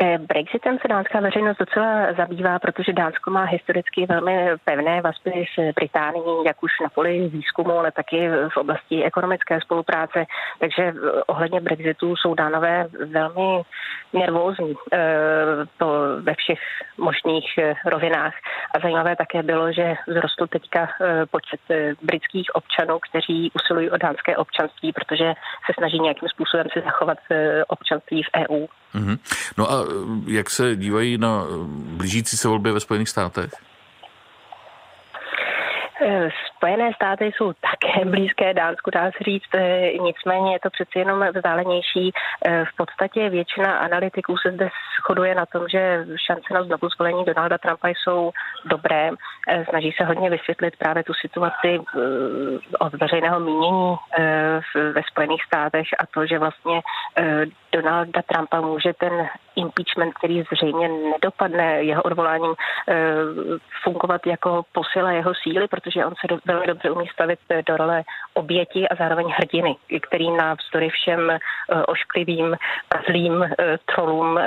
Eh, 0.03 0.19
Brexitem 0.19 0.79
se 0.79 0.89
dánská 0.89 1.21
veřejnost 1.21 1.59
docela 1.59 2.13
zabývá, 2.13 2.59
protože 2.59 2.93
Dánsko 2.93 3.31
má 3.31 3.45
historicky 3.45 4.07
velmi 4.07 4.49
pevné 4.65 5.01
vazby 5.01 5.45
s 5.55 5.75
Británií, 5.75 6.45
jak 6.47 6.63
už 6.63 6.71
na 6.83 6.89
poli 6.89 7.29
výzkumu, 7.29 7.79
ale 7.79 7.93
taky 7.93 8.29
v 8.55 8.57
oblasti 8.57 9.05
ekonomické 9.05 9.61
spolupráce. 9.61 10.25
Takže 10.59 10.83
eh, 10.83 11.23
ohledně 11.27 11.61
Brexitu 11.61 12.17
jsou 12.17 12.35
dánové 12.35 12.89
velmi 13.07 13.63
nervózní 14.13 14.75
eh, 14.93 14.99
to 15.79 15.87
ve 16.21 16.35
všech 16.35 16.61
možných 16.99 17.59
rovinách. 17.87 18.35
A 18.75 18.81
zajímavé 18.81 19.17
také 19.17 19.43
bylo, 19.43 19.73
že 19.73 19.95
vzrostl 20.09 20.47
teďka 20.47 20.89
počet 21.31 21.61
britských 22.03 22.55
občanů, 22.55 22.99
kteří 22.99 23.51
usilují 23.55 23.91
o 23.91 23.97
dánské 23.97 24.37
občanství, 24.37 24.93
protože 24.93 25.35
se 25.67 25.73
snaží 25.79 26.01
nějakým 26.01 26.29
způsobem 26.29 26.67
si 26.73 26.81
zachovat 26.81 27.19
občanství 27.69 28.23
v 28.23 28.31
EU. 28.37 28.67
Mm-hmm. 28.95 29.19
No 29.59 29.73
a 29.73 29.85
jak 30.27 30.51
se 30.51 30.77
dívají 30.77 31.19
na 31.19 31.45
blížící 31.97 32.37
se 32.37 32.49
volby 32.49 32.73
ve 32.73 32.81
Spojených 32.81 33.09
státech? 33.09 33.51
Eh, 36.01 36.29
Spojené 36.57 36.93
státy 36.95 37.25
jsou 37.25 37.53
také 37.53 38.05
blízké 38.11 38.55
Dánsku, 38.55 38.91
dá 38.91 39.05
se 39.05 39.25
říct, 39.25 39.55
eh, 39.55 39.93
nicméně 40.03 40.53
je 40.53 40.61
to 40.61 40.71
přeci 40.71 40.99
jenom 40.99 41.25
vzdálenější. 41.35 42.13
Eh, 42.45 42.65
v 42.65 42.77
podstatě 42.77 43.29
většina 43.29 43.79
analytiků 43.79 44.37
se 44.37 44.53
zde 44.53 44.69
shoduje 45.01 45.35
na 45.35 45.47
tom, 45.47 45.69
že 45.69 46.07
šance 46.27 46.55
na 46.55 46.63
znovu 46.63 46.89
zvolení 46.89 47.25
Donalda 47.25 47.59
Trumpa 47.59 47.89
jsou 47.89 48.31
dobré. 48.65 49.11
Snaží 49.71 49.93
se 49.93 50.05
hodně 50.05 50.31
vysvětlit 50.31 50.77
právě 50.77 51.05
tu 51.05 51.13
situaci 51.15 51.81
od 52.79 52.95
veřejného 52.95 53.41
mínění 53.41 53.97
ve 54.93 55.03
Spojených 55.11 55.45
státech 55.45 55.87
a 55.99 56.07
to, 56.07 56.27
že 56.27 56.39
vlastně 56.39 56.81
Donalda 57.83 58.23
Trumpa 58.23 58.61
může 58.61 58.93
ten 58.93 59.29
impeachment, 59.57 60.15
který 60.15 60.43
zřejmě 60.53 60.89
nedopadne 60.89 61.83
jeho 61.83 62.03
odvoláním, 62.03 62.55
eh, 62.89 62.95
fungovat 63.83 64.27
jako 64.27 64.63
posila 64.73 65.13
jeho 65.13 65.35
síly, 65.35 65.69
protože 65.69 66.07
on 66.07 66.15
se 66.15 66.41
velmi 66.45 66.67
dobře 66.67 66.91
umí 66.91 67.07
stavit 67.07 67.39
do 67.67 67.77
role 67.77 68.03
oběti 68.35 68.89
a 68.89 68.95
zároveň 68.95 69.27
hrdiny, 69.37 69.77
který 70.01 70.31
navzdory 70.31 70.89
všem 70.91 71.31
eh, 71.31 71.39
ošklivým 71.87 72.55
a 72.91 72.97
zlým 73.11 73.43
eh, 73.43 73.79
trolům 73.95 74.41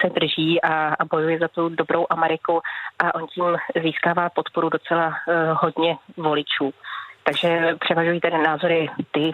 se 0.00 0.08
drží 0.10 0.62
a, 0.62 0.94
a 0.94 1.04
bojuje 1.04 1.38
za 1.38 1.48
tu 1.48 1.68
dobrou 1.68 2.06
Ameriku 2.10 2.60
a 2.98 3.14
on 3.14 3.26
tím 3.26 3.56
získává 3.82 4.30
podporu 4.30 4.68
docela 4.68 5.14
hodně 5.52 5.96
voličů. 6.16 6.70
Takže 7.24 7.76
převažují 7.80 8.20
tedy 8.20 8.38
názory 8.38 8.88
ty 9.12 9.32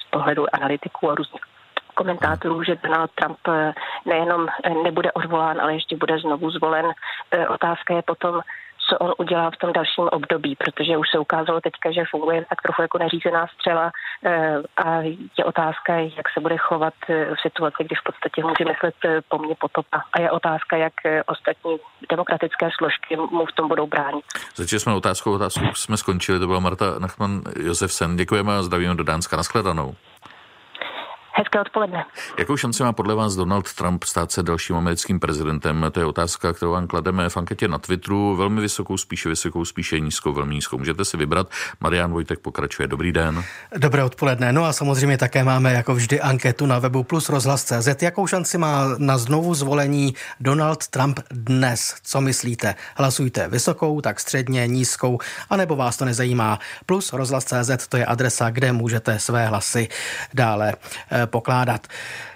z 0.00 0.10
pohledu 0.10 0.46
analytiků 0.54 1.10
a 1.10 1.14
různých 1.14 1.53
komentátorů, 1.94 2.62
že 2.62 2.76
Donald 2.82 3.10
Trump 3.14 3.38
eh, 3.48 3.72
nejenom 4.06 4.46
eh, 4.48 4.70
nebude 4.84 5.12
odvolán, 5.12 5.60
ale 5.60 5.74
ještě 5.74 5.96
bude 5.96 6.18
znovu 6.18 6.50
zvolen. 6.50 6.86
Eh, 7.30 7.48
otázka 7.48 7.94
je 7.94 8.02
potom, 8.02 8.40
co 8.88 8.98
on 8.98 9.12
udělá 9.18 9.50
v 9.50 9.56
tom 9.56 9.72
dalším 9.72 10.04
období, 10.04 10.56
protože 10.56 10.96
už 10.96 11.06
se 11.10 11.18
ukázalo 11.18 11.60
teďka, 11.60 11.92
že 11.92 12.10
funguje 12.10 12.44
tak 12.48 12.62
trochu 12.62 12.82
jako 12.82 12.98
neřízená 12.98 13.46
střela 13.46 13.90
a 14.76 15.00
je 15.38 15.44
otázka, 15.44 15.94
jak 15.94 16.28
se 16.34 16.40
bude 16.40 16.56
chovat 16.56 16.94
v 17.08 17.40
situaci, 17.42 17.84
kdy 17.84 17.94
v 17.96 18.04
podstatě 18.04 18.42
může 18.42 18.64
myslet 18.64 18.94
po 19.28 19.38
mně 19.38 19.54
potopa. 19.60 20.02
A 20.12 20.20
je 20.20 20.30
otázka, 20.30 20.76
jak 20.76 20.92
ostatní 21.26 21.76
demokratické 22.10 22.68
složky 22.76 23.16
mu 23.16 23.46
v 23.46 23.52
tom 23.52 23.68
budou 23.68 23.86
bránit. 23.86 24.24
Začali 24.54 24.80
jsme 24.80 24.94
otázkou, 24.94 25.34
otázku 25.34 25.64
jsme 25.74 25.96
skončili, 25.96 26.38
to 26.38 26.46
byla 26.46 26.60
Marta 26.60 26.98
Nachman 26.98 27.42
Josefsen. 27.56 28.16
Děkujeme 28.16 28.56
a 28.56 28.62
zdravíme 28.62 28.94
do 28.94 29.04
Dánska. 29.04 29.36
Naschledanou. 29.36 29.94
Hezké 31.36 31.60
odpoledne. 31.60 32.04
Jakou 32.38 32.56
šanci 32.56 32.82
má 32.82 32.92
podle 32.92 33.14
vás 33.14 33.34
Donald 33.34 33.72
Trump 33.72 34.04
stát 34.04 34.32
se 34.32 34.42
dalším 34.42 34.76
americkým 34.76 35.20
prezidentem? 35.20 35.86
To 35.92 36.00
je 36.00 36.06
otázka, 36.06 36.52
kterou 36.52 36.70
vám 36.70 36.86
klademe 36.86 37.28
v 37.28 37.36
anketě 37.36 37.68
na 37.68 37.78
Twitteru. 37.78 38.36
Velmi 38.36 38.60
vysokou, 38.60 38.96
spíše 38.96 39.28
vysokou, 39.28 39.64
spíše 39.64 40.00
nízkou, 40.00 40.32
velmi 40.32 40.54
nízkou. 40.54 40.78
Můžete 40.78 41.04
si 41.04 41.16
vybrat. 41.16 41.48
Marian 41.80 42.12
Vojtek 42.12 42.38
pokračuje. 42.38 42.88
Dobrý 42.88 43.12
den. 43.12 43.44
Dobré 43.76 44.04
odpoledne. 44.04 44.52
No 44.52 44.64
a 44.64 44.72
samozřejmě 44.72 45.18
také 45.18 45.44
máme 45.44 45.72
jako 45.72 45.94
vždy 45.94 46.20
anketu 46.20 46.66
na 46.66 46.78
webu 46.78 47.02
plus 47.02 47.28
rozhlas.cz. 47.28 48.02
Jakou 48.02 48.26
šanci 48.26 48.58
má 48.58 48.84
na 48.98 49.18
znovu 49.18 49.54
zvolení 49.54 50.14
Donald 50.40 50.88
Trump 50.88 51.20
dnes? 51.30 51.94
Co 52.02 52.20
myslíte? 52.20 52.74
Hlasujte 52.96 53.48
vysokou, 53.48 54.00
tak 54.00 54.20
středně, 54.20 54.66
nízkou, 54.66 55.18
anebo 55.50 55.76
vás 55.76 55.96
to 55.96 56.04
nezajímá? 56.04 56.58
Plus 56.86 57.12
rozhlas.cz 57.12 57.86
to 57.88 57.96
je 57.96 58.06
adresa, 58.06 58.50
kde 58.50 58.72
můžete 58.72 59.18
své 59.18 59.46
hlasy 59.46 59.88
dále 60.34 60.74
eh, 61.12 61.23
pokládat. 61.26 61.86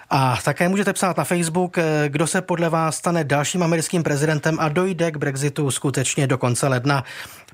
A 0.09 0.37
také 0.43 0.69
můžete 0.69 0.93
psát 0.93 1.17
na 1.17 1.23
Facebook, 1.23 1.77
eh, 1.77 1.83
kdo 2.07 2.27
se 2.27 2.41
podle 2.41 2.69
vás 2.69 2.95
stane 2.95 3.23
dalším 3.23 3.63
americkým 3.63 4.03
prezidentem 4.03 4.57
a 4.59 4.69
dojde 4.69 5.11
k 5.11 5.17
Brexitu 5.17 5.71
skutečně 5.71 6.27
do 6.27 6.37
konce 6.37 6.67
ledna. 6.67 7.03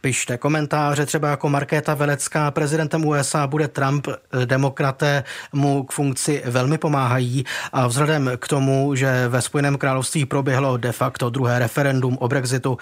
Pište 0.06 0.38
komentáře, 0.38 1.06
třeba 1.06 1.30
jako 1.30 1.50
Markéta 1.50 1.94
Velecká, 1.94 2.52
prezidentem 2.52 3.06
USA 3.06 3.48
bude 3.48 3.68
Trump, 3.68 4.08
eh, 4.08 4.46
demokraté 4.46 5.24
mu 5.54 5.84
k 5.84 5.92
funkci 5.92 6.42
velmi 6.46 6.78
pomáhají 6.78 7.46
a 7.74 7.88
vzhledem 7.88 8.32
k 8.40 8.48
tomu, 8.48 8.96
že 8.96 9.28
ve 9.28 9.42
Spojeném 9.42 9.78
království 9.78 10.26
proběhlo 10.26 10.78
de 10.78 10.92
facto 10.92 11.30
druhé 11.30 11.60
referendum 11.60 12.18
o 12.20 12.28
Brexitu, 12.28 12.78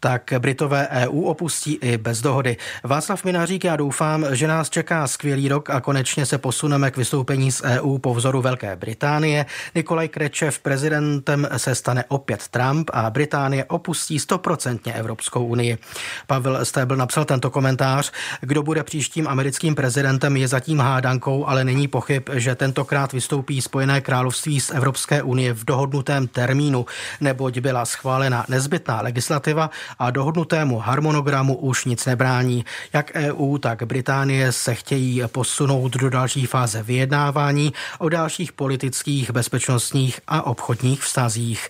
tak 0.00 0.32
Britové 0.38 0.88
EU 0.88 1.20
opustí 1.22 1.78
i 1.82 1.96
bez 1.96 2.20
dohody. 2.20 2.56
Václav 2.84 3.24
Minařík, 3.24 3.64
já 3.64 3.76
doufám, 3.76 4.26
že 4.30 4.46
nás 4.46 4.70
čeká 4.70 5.06
skvělý 5.06 5.48
rok 5.48 5.70
a 5.70 5.80
konečně 5.80 6.26
se 6.26 6.38
posuneme 6.38 6.90
k 6.90 6.96
vystoupení 6.96 7.52
z 7.52 7.62
EU 7.62 7.98
po 7.98 8.14
vzoru 8.14 8.42
Velké 8.42 8.76
Británie. 8.76 9.46
Nikolaj 9.74 10.08
Krečev 10.08 10.58
prezidentem 10.58 11.48
se 11.56 11.74
stane 11.74 12.04
opět 12.08 12.48
Trump 12.48 12.90
a 12.92 13.10
Británie 13.10 13.64
opustí 13.64 14.18
stoprocentně 14.18 14.92
Evropskou 14.92 15.46
unii. 15.46 15.78
Pavel 16.26 16.64
Stable 16.68 16.96
napsal 16.96 17.24
tento 17.24 17.50
komentář. 17.50 18.12
Kdo 18.40 18.62
bude 18.62 18.82
příštím 18.82 19.28
americkým 19.28 19.74
prezidentem 19.74 20.36
je 20.36 20.48
zatím 20.48 20.78
hádankou, 20.78 21.46
ale 21.46 21.64
není 21.64 21.88
pochyb, 21.88 22.22
že 22.32 22.54
tentokrát 22.54 23.12
vystoupí 23.12 23.62
Spojené 23.62 24.00
království 24.00 24.60
z 24.60 24.70
Evropské 24.70 25.22
unie 25.22 25.52
v 25.52 25.64
dohodnutém 25.64 26.28
termínu, 26.28 26.86
neboť 27.20 27.58
byla 27.58 27.84
schválena 27.84 28.44
nezbytná 28.48 29.00
legislativa 29.00 29.70
a 29.98 30.10
dohodnutému 30.10 30.78
harmonogramu 30.78 31.56
už 31.56 31.84
nic 31.84 32.06
nebrání. 32.06 32.64
Jak 32.92 33.10
EU, 33.14 33.58
tak 33.58 33.82
Británie 33.82 34.52
se 34.52 34.74
chtějí 34.74 35.22
posunout 35.26 35.96
do 35.96 36.10
další 36.10 36.46
fáze 36.46 36.82
vyjednávání 36.82 37.72
o 37.98 38.08
dalších 38.08 38.52
politických, 38.52 39.30
bezpečnostních 39.30 40.20
a 40.28 40.46
obchodních 40.46 41.02
vztazích. 41.02 41.68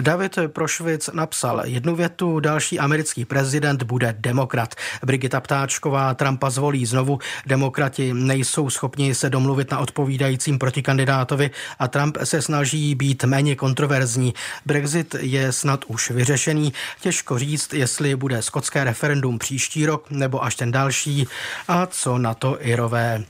David 0.00 0.38
Prošvic 0.46 1.10
napsal 1.12 1.62
jednu 1.64 1.96
větu, 1.96 2.40
další 2.40 2.78
americký 2.78 3.24
prezident 3.24 3.82
bude 3.82 4.14
demokrat. 4.40 4.74
Brigita 5.04 5.40
Ptáčková 5.40 6.14
Trumpa 6.14 6.50
zvolí 6.50 6.86
znovu. 6.86 7.18
Demokrati 7.46 8.14
nejsou 8.14 8.70
schopni 8.70 9.14
se 9.14 9.30
domluvit 9.30 9.70
na 9.70 9.78
odpovídajícím 9.78 10.58
protikandidátovi 10.58 11.50
a 11.78 11.88
Trump 11.88 12.16
se 12.24 12.42
snaží 12.42 12.94
být 12.94 13.24
méně 13.24 13.56
kontroverzní. 13.56 14.34
Brexit 14.66 15.14
je 15.20 15.52
snad 15.52 15.84
už 15.88 16.10
vyřešený. 16.10 16.72
Těžko 17.00 17.38
říct, 17.38 17.74
jestli 17.74 18.16
bude 18.16 18.42
skotské 18.42 18.84
referendum 18.84 19.38
příští 19.38 19.86
rok 19.86 20.10
nebo 20.10 20.44
až 20.44 20.54
ten 20.54 20.72
další 20.72 21.28
a 21.68 21.86
co 21.86 22.18
na 22.18 22.34
to 22.34 22.56
Irové. 22.60 23.24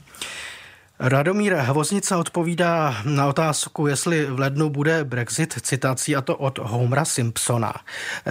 Radomír 1.03 1.55
Hvoznica 1.55 2.17
odpovídá 2.17 2.95
na 3.05 3.27
otázku, 3.27 3.87
jestli 3.87 4.25
v 4.25 4.39
lednu 4.39 4.69
bude 4.69 5.03
Brexit 5.03 5.53
citací 5.61 6.15
a 6.15 6.21
to 6.21 6.37
od 6.37 6.59
Homera 6.59 7.05
Simpsona. 7.05 7.73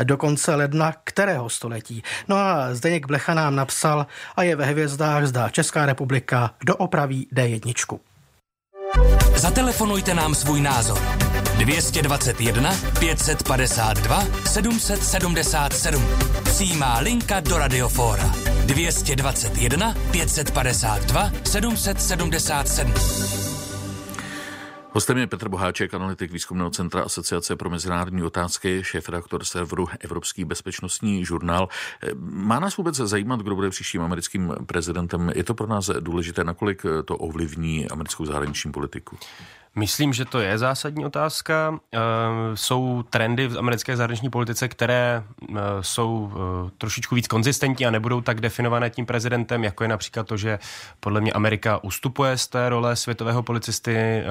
Do 0.04 0.16
konce 0.16 0.54
ledna 0.54 0.94
kterého 1.04 1.48
století? 1.48 2.02
No 2.28 2.36
a 2.36 2.74
Zdeněk 2.74 3.06
Blecha 3.06 3.34
nám 3.34 3.56
napsal 3.56 4.06
a 4.36 4.42
je 4.42 4.56
ve 4.56 4.64
hvězdách, 4.64 5.26
zdá 5.26 5.48
Česká 5.48 5.86
republika 5.86 6.50
doopraví 6.66 7.28
D1. 7.34 7.98
Zatelefonujte 9.36 10.14
nám 10.14 10.34
svůj 10.34 10.60
názor. 10.60 10.98
221 11.58 12.74
552 12.98 14.24
777. 14.46 16.06
Přijímá 16.44 16.98
linka 16.98 17.40
do 17.40 17.58
Radiofóra. 17.58 18.49
221 18.70 19.94
552 20.12 21.30
777. 21.44 22.94
Hostem 24.92 25.18
je 25.18 25.26
Petr 25.26 25.48
Boháček, 25.48 25.94
analytik 25.94 26.32
výzkumného 26.32 26.70
centra 26.70 27.02
Asociace 27.02 27.56
pro 27.56 27.70
mezinárodní 27.70 28.22
otázky, 28.22 28.84
šéf-redaktor 28.84 29.44
serveru 29.44 29.88
Evropský 30.00 30.44
bezpečnostní 30.44 31.24
žurnál. 31.24 31.68
Má 32.20 32.60
nás 32.60 32.76
vůbec 32.76 32.96
zajímat, 32.96 33.40
kdo 33.40 33.54
bude 33.54 33.70
příštím 33.70 34.02
americkým 34.02 34.54
prezidentem? 34.66 35.32
Je 35.34 35.44
to 35.44 35.54
pro 35.54 35.66
nás 35.66 35.90
důležité, 36.00 36.44
nakolik 36.44 36.82
to 37.04 37.16
ovlivní 37.16 37.88
americkou 37.88 38.24
zahraniční 38.24 38.72
politiku? 38.72 39.18
Myslím, 39.74 40.12
že 40.12 40.24
to 40.24 40.38
je 40.40 40.58
zásadní 40.58 41.04
otázka. 41.04 41.78
Eh, 41.94 41.98
jsou 42.54 43.02
trendy 43.10 43.48
v 43.48 43.58
americké 43.58 43.96
zahraniční 43.96 44.30
politice, 44.30 44.68
které 44.68 45.22
eh, 45.48 45.54
jsou 45.80 46.32
eh, 46.32 46.70
trošičku 46.78 47.14
víc 47.14 47.26
konzistentní 47.26 47.86
a 47.86 47.90
nebudou 47.90 48.20
tak 48.20 48.40
definované 48.40 48.90
tím 48.90 49.06
prezidentem, 49.06 49.64
jako 49.64 49.84
je 49.84 49.88
například 49.88 50.26
to, 50.26 50.36
že 50.36 50.58
podle 51.00 51.20
mě 51.20 51.32
Amerika 51.32 51.84
ustupuje 51.84 52.38
z 52.38 52.48
té 52.48 52.68
role 52.68 52.96
světového 52.96 53.42
policisty, 53.42 54.22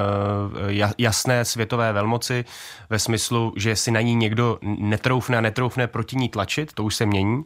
jasné 0.98 1.46
světové 1.46 1.94
velmoci, 1.94 2.46
ve 2.90 3.00
smyslu, 3.00 3.54
že 3.56 3.76
si 3.76 3.92
na 3.92 4.02
ní 4.02 4.16
někdo 4.16 4.60
netroufne 4.62 5.38
a 5.38 5.42
netroufne 5.42 5.88
proti 5.88 6.16
ní 6.16 6.30
tlačit, 6.30 6.74
to 6.74 6.84
už 6.84 6.96
se 6.96 7.06
mění. 7.06 7.44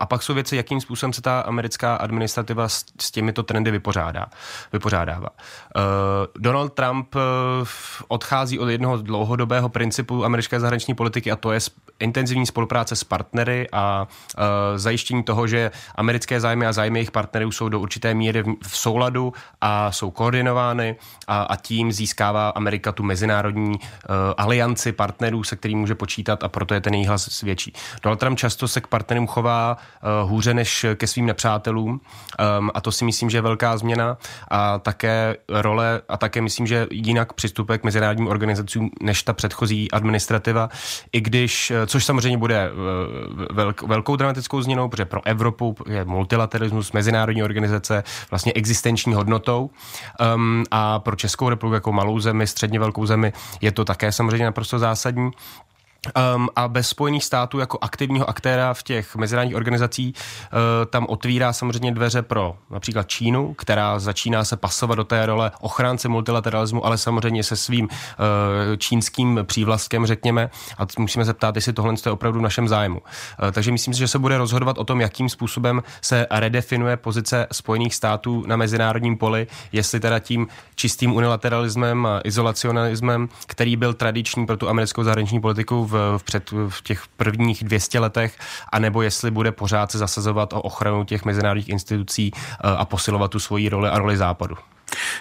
A 0.00 0.06
pak 0.06 0.22
jsou 0.22 0.34
věci, 0.34 0.56
jakým 0.56 0.80
způsobem 0.80 1.12
se 1.12 1.22
ta 1.22 1.40
americká 1.40 1.94
administrativa 1.94 2.68
s 2.68 3.10
těmito 3.10 3.42
trendy 3.42 3.70
vypořádá, 3.70 4.26
vypořádává. 4.72 5.28
Donald 6.38 6.74
Trump 6.74 7.13
Eh, 7.16 7.66
odchází 8.08 8.58
od 8.58 8.68
jednoho 8.68 8.96
dlouhodobého 8.96 9.68
principu 9.68 10.24
americké 10.24 10.60
zahraniční 10.60 10.94
politiky 10.94 11.30
a 11.30 11.36
to 11.36 11.52
je 11.52 11.60
intenzivní 12.00 12.46
spolupráce 12.46 12.96
s 12.96 13.04
partnery 13.04 13.68
a 13.72 14.06
uh, 14.38 14.44
zajištění 14.76 15.22
toho, 15.22 15.46
že 15.46 15.70
americké 15.94 16.40
zájmy 16.40 16.66
a 16.66 16.72
zájmy 16.72 16.98
jejich 16.98 17.10
partnerů 17.10 17.52
jsou 17.52 17.68
do 17.68 17.80
určité 17.80 18.14
míry 18.14 18.42
v, 18.62 18.78
souladu 18.78 19.32
a 19.60 19.92
jsou 19.92 20.10
koordinovány 20.10 20.96
a, 21.26 21.42
a 21.42 21.56
tím 21.56 21.92
získává 21.92 22.48
Amerika 22.48 22.92
tu 22.92 23.02
mezinárodní 23.02 23.70
uh, 23.70 23.76
alianci 24.36 24.92
partnerů, 24.92 25.44
se 25.44 25.56
kterým 25.56 25.78
může 25.78 25.94
počítat 25.94 26.44
a 26.44 26.48
proto 26.48 26.74
je 26.74 26.80
ten 26.80 26.94
její 26.94 27.06
hlas 27.06 27.42
větší. 27.42 27.72
Donald 28.02 28.16
Trump 28.16 28.38
často 28.38 28.68
se 28.68 28.80
k 28.80 28.86
partnerům 28.86 29.26
chová 29.26 29.76
hůře 30.24 30.54
než 30.54 30.86
ke 30.94 31.06
svým 31.06 31.26
nepřátelům 31.26 32.00
a 32.74 32.80
to 32.80 32.92
si 32.92 33.04
myslím, 33.04 33.30
že 33.30 33.36
je 33.36 33.42
velká 33.42 33.76
změna 33.76 34.16
a 34.48 34.78
také 34.78 35.36
role 35.48 36.02
a 36.08 36.16
také 36.16 36.40
myslím, 36.40 36.66
že 36.66 36.86
jinak 37.06 37.32
přistupuje 37.32 37.78
k 37.78 37.84
mezinárodním 37.84 38.28
organizacím 38.28 38.90
než 39.02 39.22
ta 39.22 39.32
předchozí 39.32 39.90
administrativa, 39.90 40.68
i 41.12 41.20
když, 41.20 41.70
eh, 41.70 41.86
což 41.86 42.04
samozřejmě 42.04 42.38
bude 42.38 42.56
eh, 42.56 42.70
velk, 43.52 43.82
velkou 43.82 44.16
dramatickou 44.16 44.62
změnou, 44.62 44.88
protože 44.88 45.04
pro 45.04 45.26
Evropu 45.26 45.76
je 45.88 46.04
multilateralismus, 46.04 46.92
mezinárodní 46.92 47.42
organizace 47.42 48.04
vlastně 48.30 48.52
existenční 48.52 49.14
hodnotou 49.14 49.70
um, 50.34 50.64
a 50.70 50.98
pro 50.98 51.16
Českou 51.16 51.48
republiku 51.48 51.74
jako 51.74 51.92
malou 51.92 52.20
zemi, 52.20 52.46
středně 52.46 52.78
velkou 52.78 53.06
zemi, 53.06 53.32
je 53.60 53.72
to 53.72 53.84
také 53.84 54.12
samozřejmě 54.12 54.44
naprosto 54.44 54.78
zásadní. 54.78 55.30
Um, 56.36 56.48
a 56.56 56.68
bez 56.68 56.88
Spojených 56.88 57.24
států 57.24 57.58
jako 57.58 57.78
aktivního 57.80 58.28
aktéra 58.28 58.74
v 58.74 58.82
těch 58.82 59.16
mezinárodních 59.16 59.56
organizacích 59.56 60.14
uh, 60.16 60.58
tam 60.90 61.06
otvírá 61.08 61.52
samozřejmě 61.52 61.92
dveře 61.92 62.22
pro 62.22 62.56
například 62.70 63.08
Čínu, 63.08 63.54
která 63.54 63.98
začíná 63.98 64.44
se 64.44 64.56
pasovat 64.56 64.94
do 64.94 65.04
té 65.04 65.26
role 65.26 65.50
ochránce 65.60 66.08
multilateralismu, 66.08 66.86
ale 66.86 66.98
samozřejmě 66.98 67.42
se 67.42 67.56
svým 67.56 67.84
uh, 67.84 67.90
čínským 68.76 69.40
přívlastkem, 69.42 70.06
řekněme. 70.06 70.50
A 70.78 70.86
musíme 70.98 71.24
se 71.24 71.34
ptát, 71.34 71.56
jestli 71.56 71.72
tohle 71.72 71.94
je 72.06 72.12
opravdu 72.12 72.38
v 72.38 72.42
našem 72.42 72.68
zájmu. 72.68 73.00
Uh, 73.00 73.50
takže 73.52 73.72
myslím 73.72 73.94
si, 73.94 74.00
že 74.00 74.08
se 74.08 74.18
bude 74.18 74.38
rozhodovat 74.38 74.78
o 74.78 74.84
tom, 74.84 75.00
jakým 75.00 75.28
způsobem 75.28 75.82
se 76.00 76.26
redefinuje 76.30 76.96
pozice 76.96 77.46
Spojených 77.52 77.94
států 77.94 78.44
na 78.46 78.56
mezinárodním 78.56 79.16
poli, 79.16 79.46
jestli 79.72 80.00
teda 80.00 80.18
tím 80.18 80.46
čistým 80.74 81.12
unilateralismem 81.12 82.06
a 82.06 82.20
izolacionalismem, 82.24 83.28
který 83.46 83.76
byl 83.76 83.94
tradiční 83.94 84.46
pro 84.46 84.56
tu 84.56 84.68
americkou 84.68 85.02
zahraniční 85.02 85.40
politiku 85.40 85.84
v 85.84 85.93
v, 86.18 86.22
před, 86.24 86.50
v 86.68 86.82
těch 86.82 87.02
prvních 87.16 87.64
200 87.64 87.98
letech, 87.98 88.38
anebo 88.72 89.02
jestli 89.02 89.30
bude 89.30 89.52
pořád 89.52 89.90
se 89.90 89.98
zasazovat 89.98 90.52
o 90.52 90.62
ochranu 90.62 91.04
těch 91.04 91.24
mezinárodních 91.24 91.68
institucí 91.68 92.32
eh, 92.34 92.76
a 92.76 92.84
posilovat 92.84 93.30
tu 93.30 93.38
svoji 93.38 93.68
roli 93.68 93.88
a 93.88 93.98
roli 93.98 94.16
západu. 94.16 94.56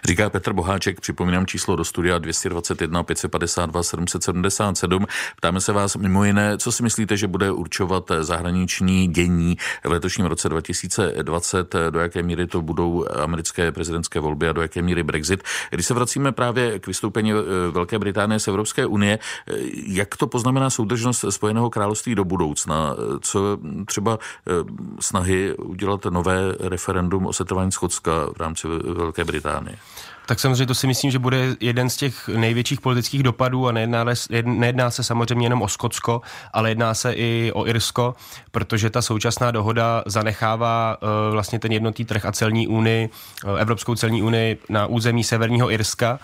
Říká 0.06 0.30
Petr 0.30 0.54
Boháček, 0.54 1.00
připomínám 1.00 1.46
číslo 1.46 1.76
do 1.76 1.86
studia 1.86 2.18
221 2.18 3.04
552 3.04 3.84
777. 3.84 5.06
Ptáme 5.38 5.62
se 5.62 5.74
vás 5.74 5.96
mimo 5.96 6.24
jiné, 6.24 6.58
co 6.58 6.72
si 6.72 6.84
myslíte, 6.84 7.18
že 7.18 7.28
bude 7.28 7.52
určovat 7.52 8.12
zahraniční 8.22 9.08
dění 9.08 9.58
v 9.84 9.92
letošním 9.92 10.26
roce 10.26 10.50
2020, 10.50 11.76
do 11.90 12.00
jaké 12.00 12.24
míry 12.24 12.48
to 12.48 12.62
budou 12.62 13.06
americké 13.24 13.72
prezidentské 13.72 14.20
volby 14.20 14.50
a 14.50 14.52
do 14.52 14.62
jaké 14.62 14.82
míry 14.82 15.04
Brexit. 15.04 15.44
Když 15.70 15.86
se 15.86 15.94
vracíme 15.94 16.32
právě 16.32 16.80
k 16.80 16.88
vystoupení 16.88 17.32
eh, 17.32 17.36
Velké 17.72 18.00
Británie 18.00 18.40
z 18.40 18.48
Evropské 18.48 18.86
unie, 18.86 19.20
eh, 19.20 19.54
jak 19.88 20.18
to 20.18 20.28
poznamená 20.28 20.70
soudržnost 20.70 21.26
Spojeného 21.30 21.70
království 21.70 22.16
do 22.16 22.26
budoucna? 22.26 22.96
Co 23.22 23.58
třeba 23.86 24.20
eh, 24.20 24.52
snahy 25.00 25.56
udělat 25.58 26.06
nové 26.06 26.56
referendum 26.60 27.26
o 27.26 27.34
setrvání 27.34 27.72
Schotska 27.72 28.12
v 28.36 28.38
rámci 28.40 28.68
Velké 28.94 29.26
Británie? 29.26 29.63
Británie. 29.64 29.94
Tak 30.26 30.40
samozřejmě 30.40 30.66
to 30.66 30.76
si 30.76 30.88
myslím, 30.88 31.12
že 31.12 31.20
bude 31.20 31.56
jeden 31.60 31.90
z 31.90 31.98
těch 31.98 32.28
největších 32.28 32.82
politických 32.82 33.24
dopadů 33.24 33.68
a 33.68 33.72
nejedná, 33.72 34.06
nejedná 34.44 34.92
se 34.92 35.04
samozřejmě 35.04 35.46
jenom 35.46 35.62
o 35.62 35.68
Skotsko, 35.68 36.22
ale 36.54 36.72
jedná 36.72 36.94
se 36.94 37.14
i 37.14 37.52
o 37.54 37.68
Irsko, 37.68 38.16
protože 38.52 38.90
ta 38.90 39.02
současná 39.02 39.52
dohoda 39.52 40.04
zanechává 40.06 40.98
uh, 41.02 41.10
vlastně 41.34 41.60
ten 41.60 41.72
jednotný 41.72 42.06
trh 42.06 42.26
a 42.26 42.32
celní 42.32 42.68
unii, 42.68 43.10
uh, 43.46 43.60
Evropskou 43.60 43.96
celní 43.96 44.24
unii 44.24 44.60
na 44.70 44.86
území 44.86 45.24
Severního 45.24 45.72
Irska 45.72 46.20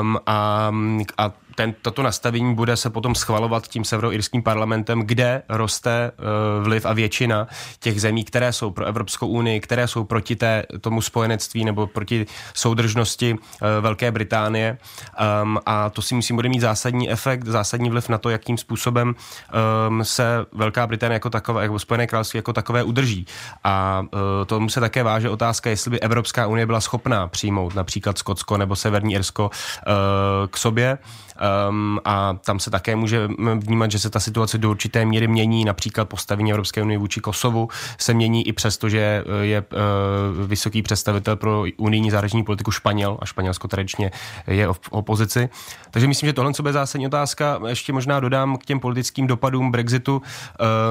um, 0.00 0.18
a, 0.26 0.72
a 1.18 1.32
ten, 1.56 1.74
toto 1.82 2.02
nastavení 2.02 2.54
bude 2.54 2.76
se 2.76 2.90
potom 2.90 3.14
schvalovat 3.14 3.68
tím 3.68 3.84
severoirským 3.84 4.42
parlamentem, 4.42 5.00
kde 5.00 5.42
roste 5.48 6.10
uh, 6.10 6.64
vliv 6.64 6.86
a 6.86 6.92
většina 6.92 7.48
těch 7.80 8.00
zemí, 8.00 8.24
které 8.24 8.52
jsou 8.52 8.70
pro 8.70 8.84
Evropskou 8.84 9.26
unii, 9.28 9.60
které 9.60 9.88
jsou 9.88 10.04
proti 10.04 10.36
té, 10.36 10.62
tomu 10.80 11.02
spojenectví 11.02 11.64
nebo 11.64 11.86
proti 11.86 12.26
soudržnosti 12.54 13.32
uh, 13.32 13.38
Velké 13.80 14.10
Británie. 14.10 14.78
Um, 15.42 15.58
a 15.66 15.90
to 15.90 16.02
si 16.02 16.14
myslím 16.14 16.36
bude 16.36 16.48
mít 16.48 16.60
zásadní 16.60 17.10
efekt, 17.10 17.46
zásadní 17.46 17.90
vliv 17.90 18.08
na 18.08 18.18
to, 18.18 18.30
jakým 18.30 18.58
způsobem 18.58 19.14
um, 19.88 20.04
se 20.04 20.46
Velká 20.52 20.86
Británie 20.86 21.16
jako 21.16 21.30
takové, 21.30 21.62
jako 21.62 21.78
Spojené 21.78 22.06
království 22.06 22.38
jako 22.38 22.52
takové 22.52 22.82
udrží. 22.82 23.26
A 23.64 24.02
uh, 24.12 24.18
tomu 24.46 24.68
se 24.68 24.80
také 24.80 25.02
váže 25.02 25.30
otázka, 25.30 25.70
jestli 25.70 25.90
by 25.90 26.00
Evropská 26.00 26.46
unie 26.46 26.66
byla 26.66 26.80
schopná 26.80 27.26
přijmout 27.28 27.74
například 27.74 28.18
Skotsko 28.18 28.56
nebo 28.56 28.76
Severní 28.76 29.14
Irsko 29.14 29.44
uh, 29.44 30.46
k 30.50 30.56
sobě. 30.56 30.98
Um, 31.68 32.00
a 32.04 32.38
tam 32.44 32.60
se 32.60 32.70
také 32.70 32.96
může 32.96 33.28
vnímat, 33.58 33.90
že 33.90 33.98
se 33.98 34.10
ta 34.10 34.20
situace 34.20 34.58
do 34.58 34.70
určité 34.70 35.04
míry 35.04 35.28
mění, 35.28 35.64
například 35.64 36.08
postavení 36.08 36.50
Evropské 36.50 36.82
unie 36.82 36.98
vůči 36.98 37.20
Kosovu 37.20 37.68
se 37.98 38.14
mění 38.14 38.48
i 38.48 38.52
přesto, 38.52 38.88
že 38.88 38.98
eh, 38.98 39.46
je 39.46 39.60
uh, 39.60 40.46
vysoký 40.46 40.82
představitel 40.82 41.36
pro 41.36 41.64
unijní 41.76 42.10
zahraniční 42.10 42.44
politiku 42.44 42.70
Španěl 42.70 43.18
a 43.20 43.26
Španělsko 43.26 43.68
tradičně 43.68 44.10
je 44.46 44.68
v 44.72 44.88
opozici. 44.90 45.48
Takže 45.90 46.08
myslím, 46.08 46.26
že 46.26 46.32
tohle 46.32 46.52
co 46.52 46.62
bude 46.62 46.72
zásadní 46.72 47.06
otázka. 47.06 47.60
Ještě 47.66 47.92
možná 47.92 48.20
dodám 48.20 48.56
k 48.56 48.64
těm 48.64 48.80
politickým 48.80 49.26
dopadům 49.26 49.70
Brexitu. 49.70 50.22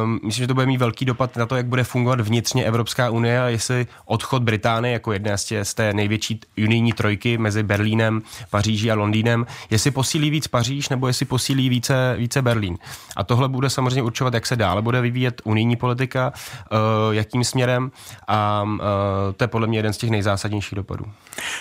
Um, 0.03 0.19
myslím, 0.23 0.43
že 0.43 0.47
to 0.47 0.53
bude 0.53 0.65
mít 0.65 0.77
velký 0.77 1.05
dopad 1.05 1.37
na 1.37 1.45
to, 1.45 1.55
jak 1.55 1.65
bude 1.65 1.83
fungovat 1.83 2.21
vnitřně 2.21 2.65
Evropská 2.65 3.09
unie 3.09 3.41
a 3.41 3.47
jestli 3.49 3.87
odchod 4.05 4.43
Británie 4.43 4.93
jako 4.93 5.13
jedné 5.13 5.37
z, 5.37 5.73
té 5.73 5.93
největší 5.93 6.39
unijní 6.63 6.93
trojky 6.93 7.37
mezi 7.37 7.63
Berlínem, 7.63 8.21
Paříží 8.49 8.91
a 8.91 8.95
Londýnem, 8.95 9.45
jestli 9.69 9.91
posílí 9.91 10.29
víc 10.35 10.47
Paříž 10.47 10.89
nebo 10.89 11.07
jestli 11.07 11.25
posílí 11.25 11.69
více, 11.69 12.15
více 12.17 12.41
Berlín. 12.41 12.77
A 13.15 13.23
tohle 13.23 13.49
bude 13.49 13.69
samozřejmě 13.69 14.01
určovat, 14.01 14.33
jak 14.33 14.45
se 14.45 14.55
dále 14.55 14.81
bude 14.81 15.01
vyvíjet 15.01 15.41
unijní 15.43 15.75
politika, 15.75 16.33
uh, 16.33 17.13
jakým 17.13 17.43
směrem 17.43 17.91
a 18.27 18.63
uh, 18.63 18.79
to 19.37 19.43
je 19.43 19.47
podle 19.47 19.67
mě 19.67 19.79
jeden 19.79 19.93
z 19.93 19.97
těch 19.97 20.09
nejzásadnějších 20.09 20.75
dopadů. 20.75 21.05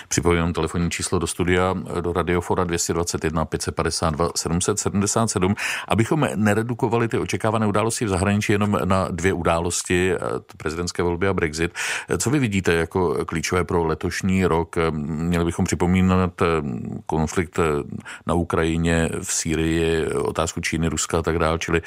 Připomínám 0.07 0.53
telefonní 0.53 0.91
číslo 0.91 1.19
do 1.19 1.27
studia 1.27 1.75
do 2.01 2.13
Radiofora 2.13 2.63
221 2.63 3.45
552 3.45 4.29
777, 4.35 5.55
abychom 5.87 6.27
neredukovali 6.35 7.07
ty 7.07 7.17
očekávané 7.17 7.67
události 7.67 8.05
v 8.05 8.09
zahraničí 8.09 8.51
jenom 8.51 8.77
na 8.85 9.07
dvě 9.11 9.33
události, 9.33 10.13
eh, 10.13 10.17
prezidentské 10.57 11.03
volby 11.03 11.27
a 11.27 11.33
Brexit. 11.33 11.71
Co 12.17 12.29
vy 12.29 12.39
vidíte 12.39 12.73
jako 12.73 13.25
klíčové 13.25 13.63
pro 13.63 13.85
letošní 13.85 14.45
rok? 14.45 14.75
Měli 14.91 15.45
bychom 15.45 15.65
připomínat 15.65 16.41
konflikt 17.05 17.59
na 18.25 18.33
Ukrajině, 18.33 18.64
Ukrajině, 18.65 19.09
v 19.23 19.33
Sýrii, 19.33 20.07
otázku 20.07 20.61
Číny, 20.61 20.87
Ruska 20.87 21.19
a 21.19 21.21
tak 21.21 21.39
dále, 21.39 21.59
čili 21.59 21.81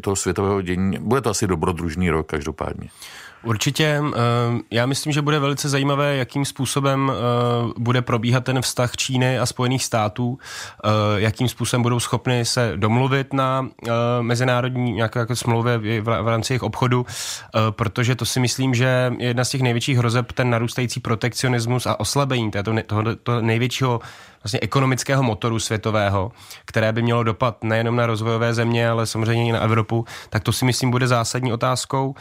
toho 0.00 0.16
světového 0.16 0.62
dění. 0.62 0.98
Bude 1.00 1.20
to 1.20 1.30
asi 1.30 1.46
dobrodružný 1.46 2.10
rok 2.10 2.26
každopádně. 2.26 2.88
Určitě. 3.44 4.02
Eh, 4.06 4.20
já 4.70 4.86
myslím, 4.86 5.12
že 5.12 5.22
bude 5.22 5.38
velice 5.38 5.68
zajímavé, 5.68 6.16
jakým 6.16 6.44
způsobem 6.44 7.12
eh, 7.14 7.72
bude 7.78 8.02
probíhat 8.02 8.44
ten 8.44 8.62
vztah 8.62 8.96
Číny 8.96 9.38
a 9.38 9.46
Spojených 9.46 9.84
států, 9.84 10.38
eh, 10.84 10.88
jakým 11.16 11.48
způsobem 11.48 11.82
budou 11.82 12.00
schopni 12.00 12.44
se 12.44 12.72
domluvit 12.76 13.32
na 13.32 13.68
mezinárodní 14.20 14.92
nějaké 14.92 15.18
jako 15.18 15.36
smlouvě 15.36 15.78
v 16.00 16.28
rámci 16.28 16.52
jejich 16.52 16.62
obchodu, 16.62 17.06
protože 17.70 18.14
to 18.14 18.24
si 18.24 18.40
myslím, 18.40 18.74
že 18.74 19.12
je 19.18 19.26
jedna 19.26 19.44
z 19.44 19.50
těch 19.50 19.60
největších 19.62 19.98
hrozeb 19.98 20.32
ten 20.32 20.50
narůstající 20.50 21.00
protekcionismus 21.00 21.86
a 21.86 22.00
oslabení 22.00 22.50
této, 22.50 22.74
toho, 22.86 23.16
toho 23.22 23.40
největšího 23.40 24.00
vlastně 24.44 24.60
ekonomického 24.62 25.22
motoru 25.22 25.58
světového, 25.58 26.32
které 26.64 26.92
by 26.92 27.02
mělo 27.02 27.22
dopad 27.22 27.64
nejenom 27.64 27.96
na 27.96 28.06
rozvojové 28.06 28.54
země, 28.54 28.88
ale 28.88 29.06
samozřejmě 29.06 29.48
i 29.48 29.52
na 29.52 29.60
Evropu, 29.60 30.04
tak 30.30 30.42
to 30.42 30.52
si 30.52 30.64
myslím 30.64 30.90
bude 30.90 31.08
zásadní 31.08 31.52
otázkou. 31.52 32.14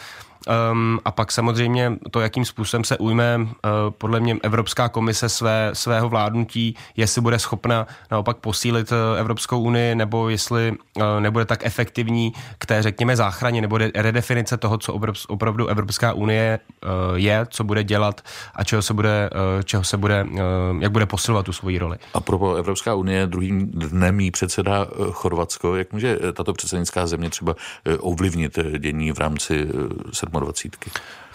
Um, 0.72 1.00
a 1.06 1.12
pak 1.12 1.32
samozřejmě 1.32 1.94
to, 2.12 2.20
jakým 2.20 2.46
způsobem 2.46 2.84
se 2.84 2.98
ujme 2.98 3.38
uh, 3.38 3.48
podle 3.98 4.20
mě 4.20 4.38
Evropská 4.44 4.90
komise 4.90 5.30
své, 5.30 5.70
svého 5.74 6.10
vládnutí, 6.10 6.76
jestli 6.98 7.22
bude 7.22 7.40
schopna 7.40 7.88
naopak 8.12 8.38
posílit 8.38 8.92
uh, 8.92 8.98
Evropskou 9.20 9.62
unii, 9.62 9.96
nebo 9.96 10.30
jestli 10.30 10.72
uh, 10.72 11.04
nebude 11.20 11.46
tak 11.46 11.66
efektivní 11.66 12.34
k 12.58 12.66
té, 12.66 12.84
řekněme, 12.84 13.16
záchraně, 13.16 13.62
nebo 13.62 13.78
redefinice 13.78 14.58
toho, 14.58 14.78
co 14.78 15.00
opravdu 15.28 15.68
Evropská 15.68 16.14
unie 16.14 16.60
uh, 16.84 16.90
je, 17.16 17.46
co 17.50 17.64
bude 17.64 17.84
dělat 17.84 18.22
a 18.56 18.64
čeho 18.64 18.82
se 18.82 18.94
bude, 18.94 19.30
uh, 19.34 19.62
čeho 19.64 19.84
se 19.84 19.98
bude, 19.98 20.24
uh, 20.24 20.40
jak 20.80 20.92
bude 20.92 21.06
posilovat 21.06 21.46
tu 21.46 21.54
svoji 21.54 21.78
roli. 21.78 21.98
A 22.14 22.20
pro 22.20 22.56
Evropská 22.56 22.96
unie 22.96 23.28
druhým 23.28 23.72
dnem 23.72 24.20
jí 24.20 24.32
předseda 24.32 24.88
Chorvatsko. 25.12 25.76
Jak 25.76 25.94
může 25.94 26.18
tato 26.34 26.54
předsednická 26.54 27.08
země 27.08 27.30
třeba 27.30 27.56
ovlivnit 28.00 28.60
dění 28.80 29.12
v 29.12 29.20
rámci 29.20 29.68
27. 30.40 30.92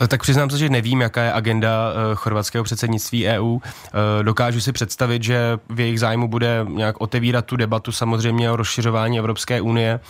Tak 0.06 0.22
přiznám 0.22 0.50
se, 0.50 0.58
že 0.58 0.68
nevím, 0.68 1.00
jaká 1.00 1.22
je 1.22 1.32
agenda 1.32 1.92
uh, 1.92 2.14
chorvatského 2.14 2.64
předsednictví 2.64 3.26
EU. 3.26 3.58
Eh, 3.58 4.22
dokážu 4.22 4.60
si 4.60 4.72
představit, 4.72 5.22
že 5.22 5.58
v 5.68 5.80
jejich 5.80 6.00
zájmu 6.00 6.28
bude 6.28 6.66
nějak 6.68 7.00
otevírat 7.00 7.44
tu 7.46 7.56
debatu 7.56 7.92
samozřejmě 7.92 8.50
o 8.50 8.56
rozšiřování 8.56 9.18
Evropské 9.18 9.60
unie. 9.60 10.00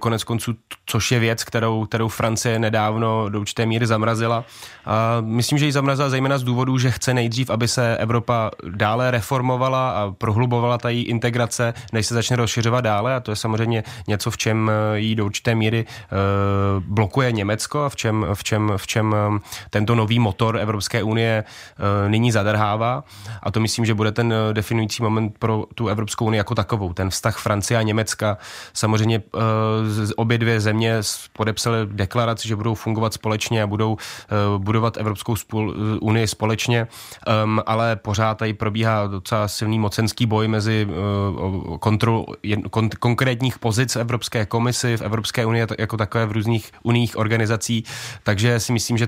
Konec 0.00 0.24
konců, 0.24 0.54
což 0.86 1.12
je 1.12 1.18
věc, 1.18 1.44
kterou, 1.44 1.86
kterou 1.86 2.08
Francie 2.08 2.58
nedávno 2.58 3.28
do 3.28 3.40
určité 3.40 3.66
míry 3.66 3.86
zamrazila. 3.86 4.44
A 4.86 5.16
myslím, 5.20 5.58
že 5.58 5.66
ji 5.66 5.72
zamrazila 5.72 6.10
zejména 6.10 6.38
z 6.38 6.42
důvodu, 6.42 6.78
že 6.78 6.90
chce 6.90 7.14
nejdřív, 7.14 7.50
aby 7.50 7.68
se 7.68 7.96
Evropa 7.96 8.50
dále 8.68 9.10
reformovala 9.10 9.90
a 9.90 10.10
prohlubovala 10.10 10.78
ta 10.78 10.88
její 10.88 11.02
integrace, 11.02 11.74
než 11.92 12.06
se 12.06 12.14
začne 12.14 12.36
rozšiřovat 12.36 12.84
dále. 12.84 13.14
A 13.14 13.20
to 13.20 13.32
je 13.32 13.36
samozřejmě 13.36 13.84
něco, 14.08 14.30
v 14.30 14.36
čem 14.36 14.70
jí 14.94 15.14
do 15.14 15.24
určité 15.24 15.54
míry 15.54 15.86
blokuje 16.78 17.32
Německo 17.32 17.80
a 17.84 17.88
v 17.88 17.96
čem, 17.96 18.26
v 18.34 18.44
čem, 18.44 18.72
v 18.76 18.86
čem 18.86 19.14
tento 19.70 19.94
nový 19.94 20.18
motor 20.18 20.58
Evropské 20.58 21.02
unie 21.02 21.44
nyní 22.08 22.32
zadrhává. 22.32 23.04
A 23.42 23.50
to 23.50 23.60
myslím, 23.60 23.84
že 23.84 23.94
bude 23.94 24.12
ten 24.12 24.34
definující 24.52 25.02
moment 25.02 25.38
pro 25.38 25.64
tu 25.74 25.88
Evropskou 25.88 26.24
unii 26.24 26.38
jako 26.38 26.54
takovou. 26.54 26.92
Ten 26.92 27.10
vztah 27.10 27.38
Francie 27.38 27.78
a 27.78 27.82
Německa. 27.82 28.38
Samozřejmě 28.72 29.22
obě 30.16 30.38
dvě 30.38 30.60
země 30.60 31.00
podepsaly 31.32 31.78
deklaraci, 31.86 32.48
že 32.48 32.56
budou 32.56 32.74
fungovat 32.74 33.14
společně 33.14 33.62
a 33.62 33.66
budou 33.66 33.96
budovat 34.58 34.96
Evropskou 34.96 35.34
unii 36.00 36.26
společně, 36.26 36.86
ale 37.66 37.96
pořád 37.96 38.38
tady 38.38 38.52
probíhá 38.52 39.06
docela 39.06 39.48
silný 39.48 39.78
mocenský 39.78 40.26
boj 40.26 40.48
mezi 40.48 40.88
kontrol, 41.80 42.26
kon, 42.70 42.88
konkrétních 42.98 43.58
pozic 43.58 43.96
Evropské 43.96 44.46
komisy, 44.46 44.96
v 44.96 45.02
Evropské 45.02 45.46
unii 45.46 45.66
jako 45.78 45.96
takové 45.96 46.26
v 46.26 46.32
různých 46.32 46.70
unijních 46.82 47.18
organizací, 47.18 47.84
takže 48.22 48.60
si 48.60 48.72
myslím, 48.72 48.98
že 48.98 49.07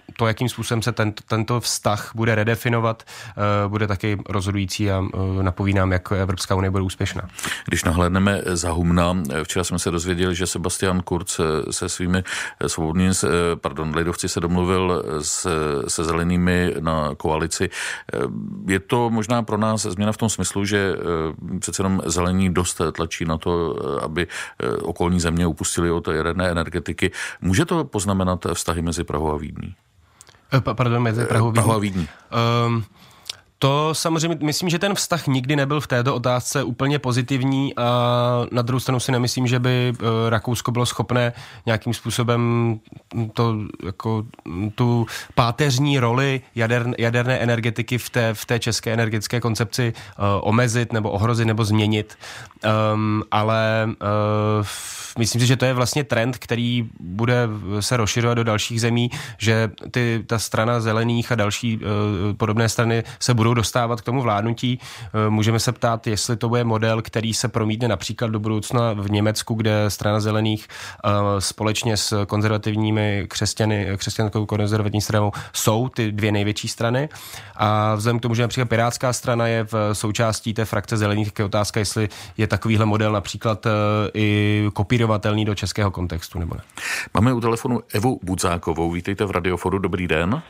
to, 0.17 0.27
jakým 0.27 0.49
způsobem 0.49 0.81
se 0.81 0.91
tento, 0.91 1.23
tento 1.27 1.59
vztah 1.59 2.11
bude 2.15 2.35
redefinovat, 2.35 3.03
eh, 3.03 3.67
bude 3.67 3.87
taky 3.87 4.17
rozhodující 4.29 4.91
a 4.91 5.03
eh, 5.13 5.43
napoví 5.43 5.73
nám, 5.73 5.91
jak 5.91 6.11
Evropská 6.11 6.55
unie 6.55 6.71
bude 6.71 6.83
úspěšná. 6.83 7.21
Když 7.67 7.83
nahlédneme 7.83 8.41
za 8.45 8.71
Humna, 8.71 9.17
eh, 9.29 9.43
včera 9.43 9.63
jsme 9.63 9.79
se 9.79 9.91
dozvěděli, 9.91 10.35
že 10.35 10.47
Sebastian 10.47 11.01
Kurz 11.01 11.39
se 11.71 11.89
svými 11.89 12.23
svobodnými, 12.67 13.13
pardon, 13.55 13.95
lidovci 13.95 14.29
se 14.29 14.39
domluvil 14.39 15.03
se, 15.21 15.49
se 15.87 16.03
zelenými 16.03 16.73
na 16.79 17.15
koalici. 17.15 17.69
Je 18.67 18.79
to 18.79 19.09
možná 19.09 19.43
pro 19.43 19.57
nás 19.57 19.81
změna 19.81 20.11
v 20.11 20.17
tom 20.17 20.29
smyslu, 20.29 20.65
že 20.65 20.95
přece 21.59 21.81
jenom 21.81 22.01
zelení 22.05 22.53
dost 22.53 22.81
tlačí 22.95 23.25
na 23.25 23.37
to, 23.37 23.75
aby 24.03 24.27
okolní 24.81 25.19
země 25.19 25.47
upustili 25.47 25.91
od 25.91 26.07
jaderné 26.07 26.49
energetiky. 26.49 27.11
Může 27.41 27.65
to 27.65 27.83
poznamenat 27.83 28.45
vztahy 28.53 28.81
mezi 28.81 29.03
Prahou 29.03 29.31
a 29.31 29.37
Vídní? 29.37 29.75
Eh, 30.51 30.61
pardon, 30.61 30.99
mezi 30.99 31.25
Prahou, 31.25 31.51
Prahou 31.51 31.71
a 31.71 31.77
Vídní. 31.79 32.07
Um, 32.67 32.83
to 33.61 33.93
samozřejmě, 33.93 34.37
myslím, 34.41 34.69
že 34.69 34.79
ten 34.79 34.95
vztah 34.95 35.27
nikdy 35.27 35.55
nebyl 35.55 35.81
v 35.81 35.87
této 35.87 36.15
otázce 36.15 36.63
úplně 36.63 36.99
pozitivní 36.99 37.73
a 37.77 37.83
na 38.51 38.61
druhou 38.61 38.79
stranu 38.79 38.99
si 38.99 39.11
nemyslím, 39.11 39.47
že 39.47 39.59
by 39.59 39.93
eh, 39.93 40.29
Rakousko 40.29 40.71
bylo 40.71 40.85
schopné 40.85 41.33
nějakým 41.65 41.93
způsobem 41.93 42.79
to, 43.33 43.55
jako, 43.85 44.25
tu 44.75 45.05
páteřní 45.35 45.99
roli 45.99 46.41
jader, 46.55 46.87
jaderné 46.97 47.37
energetiky 47.37 47.97
v 47.97 48.09
té, 48.09 48.33
v 48.33 48.45
té 48.45 48.59
české 48.59 48.93
energetické 48.93 49.39
koncepci 49.39 49.93
uh, 49.93 50.25
omezit 50.41 50.93
nebo 50.93 51.11
ohrozit 51.11 51.47
nebo 51.47 51.65
změnit. 51.65 52.17
Um, 52.93 53.23
ale 53.31 53.89
uh, 53.89 54.65
myslím 55.17 55.41
si, 55.41 55.47
že 55.47 55.57
to 55.57 55.65
je 55.65 55.73
vlastně 55.73 56.03
trend, 56.03 56.37
který 56.37 56.89
bude 56.99 57.47
se 57.79 57.97
rozšiřovat 57.97 58.37
do 58.37 58.43
dalších 58.43 58.81
zemí, 58.81 59.09
že 59.37 59.71
ty, 59.91 60.23
ta 60.27 60.39
strana 60.39 60.79
zelených 60.79 61.31
a 61.31 61.35
další 61.35 61.77
uh, 61.77 61.83
podobné 62.37 62.69
strany 62.69 63.03
se 63.19 63.33
budou 63.33 63.50
dostávat 63.53 64.01
k 64.01 64.03
tomu 64.03 64.21
vládnutí. 64.21 64.79
Uh, 64.79 65.29
můžeme 65.29 65.59
se 65.59 65.71
ptát, 65.71 66.07
jestli 66.07 66.37
to 66.37 66.49
bude 66.49 66.63
model, 66.63 67.01
který 67.01 67.33
se 67.33 67.47
promítne 67.47 67.87
například 67.87 68.31
do 68.31 68.39
budoucna 68.39 68.93
v 68.93 69.11
Německu, 69.11 69.53
kde 69.53 69.89
strana 69.89 70.19
zelených 70.19 70.67
uh, 71.05 71.11
společně 71.39 71.97
s 71.97 72.25
konzervativními 72.25 73.25
křesťany, 73.27 73.87
křesťanskou 73.97 74.45
konzervativní 74.45 75.01
stranou 75.01 75.31
jsou 75.53 75.89
ty 75.89 76.11
dvě 76.11 76.31
největší 76.31 76.67
strany. 76.67 77.09
A 77.55 77.95
vzhledem 77.95 78.19
k 78.19 78.21
tomu, 78.21 78.35
že 78.35 78.41
například 78.41 78.69
Pirátská 78.69 79.13
strana 79.13 79.47
je 79.47 79.63
v 79.63 79.73
součástí 79.93 80.53
té 80.53 80.65
frakce 80.65 80.97
zelených, 80.97 81.27
tak 81.27 81.39
je 81.39 81.45
otázka, 81.45 81.79
jestli 81.79 82.09
je 82.37 82.47
takovýhle 82.47 82.85
model 82.85 83.11
například 83.11 83.67
i 84.13 84.69
kopír 84.73 85.01
kopírovatelný 85.01 85.45
do 85.45 85.55
českého 85.55 85.91
kontextu, 85.91 86.39
nebo 86.39 86.55
ne? 86.55 86.61
Máme 87.13 87.33
u 87.33 87.41
telefonu 87.41 87.81
Evu 87.93 88.19
Budzákovou. 88.23 88.91
Vítejte 88.91 89.25
v 89.25 89.31
Radioforu. 89.31 89.79
Dobrý 89.79 90.07
den. 90.07 90.41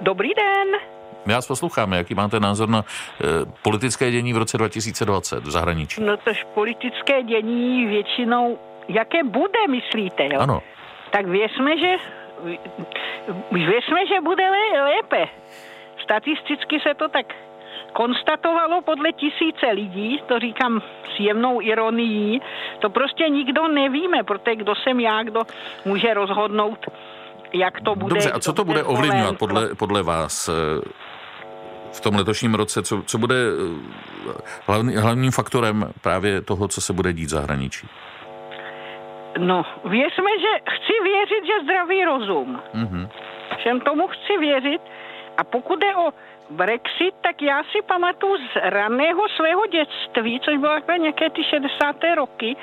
Dobrý 0.00 0.28
den. 0.28 0.99
My 1.26 1.34
vás 1.34 1.46
posloucháme. 1.46 1.96
Jaký 1.96 2.14
máte 2.14 2.40
názor 2.40 2.68
na 2.68 2.78
e, 2.78 3.24
politické 3.62 4.10
dění 4.10 4.32
v 4.32 4.36
roce 4.36 4.58
2020 4.58 5.44
v 5.44 5.50
zahraničí? 5.50 6.00
No 6.02 6.16
tož 6.16 6.46
politické 6.54 7.22
dění 7.22 7.86
většinou, 7.86 8.58
jaké 8.88 9.24
bude, 9.24 9.66
myslíte, 9.68 10.24
jo? 10.24 10.40
Ano. 10.40 10.62
Tak 11.10 11.26
věřme, 11.26 11.78
že 11.78 11.96
věřme, 13.52 14.06
že 14.06 14.20
bude 14.20 14.50
lépe. 14.82 15.28
Statisticky 16.02 16.80
se 16.80 16.94
to 16.94 17.08
tak 17.08 17.34
konstatovalo 17.92 18.82
podle 18.82 19.12
tisíce 19.12 19.66
lidí, 19.72 20.22
to 20.26 20.38
říkám 20.38 20.82
s 21.16 21.20
jemnou 21.20 21.60
ironií, 21.62 22.42
to 22.78 22.90
prostě 22.90 23.28
nikdo 23.28 23.68
nevíme, 23.68 24.22
protože 24.22 24.56
kdo 24.56 24.74
jsem 24.74 25.00
já, 25.00 25.22
kdo 25.22 25.42
může 25.84 26.14
rozhodnout, 26.14 26.86
jak 27.52 27.80
to 27.80 27.94
bude. 27.94 28.14
Dobře, 28.14 28.30
a 28.30 28.38
co 28.40 28.52
to 28.52 28.64
bude 28.64 28.84
ovlivňovat 28.84 29.38
podle, 29.38 29.74
podle 29.74 30.02
vás 30.02 30.48
eh, 30.48 30.52
v 31.92 32.00
tom 32.00 32.14
letošním 32.14 32.54
roce? 32.54 32.82
Co, 32.82 33.02
co 33.02 33.18
bude 33.18 33.34
eh, 33.34 34.32
hlavný, 34.66 34.96
hlavním 34.96 35.30
faktorem 35.30 35.90
právě 36.02 36.40
toho, 36.40 36.68
co 36.68 36.80
se 36.80 36.92
bude 36.92 37.12
dít 37.12 37.26
v 37.26 37.28
zahraničí? 37.28 37.88
No, 39.38 39.64
věřme, 39.84 40.30
že 40.40 40.52
chci 40.70 40.92
věřit, 41.02 41.46
že 41.46 41.64
zdravý 41.64 42.04
rozum. 42.04 42.60
Mm-hmm. 42.74 43.08
Všem 43.58 43.80
tomu 43.80 44.08
chci 44.08 44.38
věřit. 44.38 44.82
A 45.36 45.44
pokud 45.44 45.82
je 45.84 45.96
o 45.96 46.12
Brexit, 46.50 47.14
tak 47.20 47.42
já 47.42 47.62
si 47.62 47.82
pamatuju 47.86 48.36
z 48.36 48.56
raného 48.62 49.28
svého 49.36 49.66
dětství, 49.66 50.40
což 50.40 50.56
bylo 50.56 50.72
takové 50.72 50.98
nějaké 50.98 51.30
ty 51.30 51.44
60. 51.44 51.96
roky, 52.14 52.56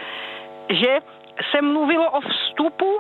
že 0.69 1.00
se 1.52 1.62
mluvilo 1.62 2.12
o 2.12 2.21
vstupu 2.21 3.00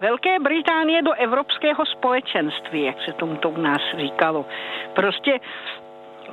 Velké 0.00 0.38
Británie 0.38 1.02
do 1.02 1.12
Evropského 1.12 1.86
společenství, 1.86 2.82
jak 2.82 2.96
se 3.04 3.12
tomu 3.12 3.36
to 3.36 3.50
u 3.50 3.60
nás 3.60 3.80
říkalo. 3.98 4.46
Prostě 4.94 5.40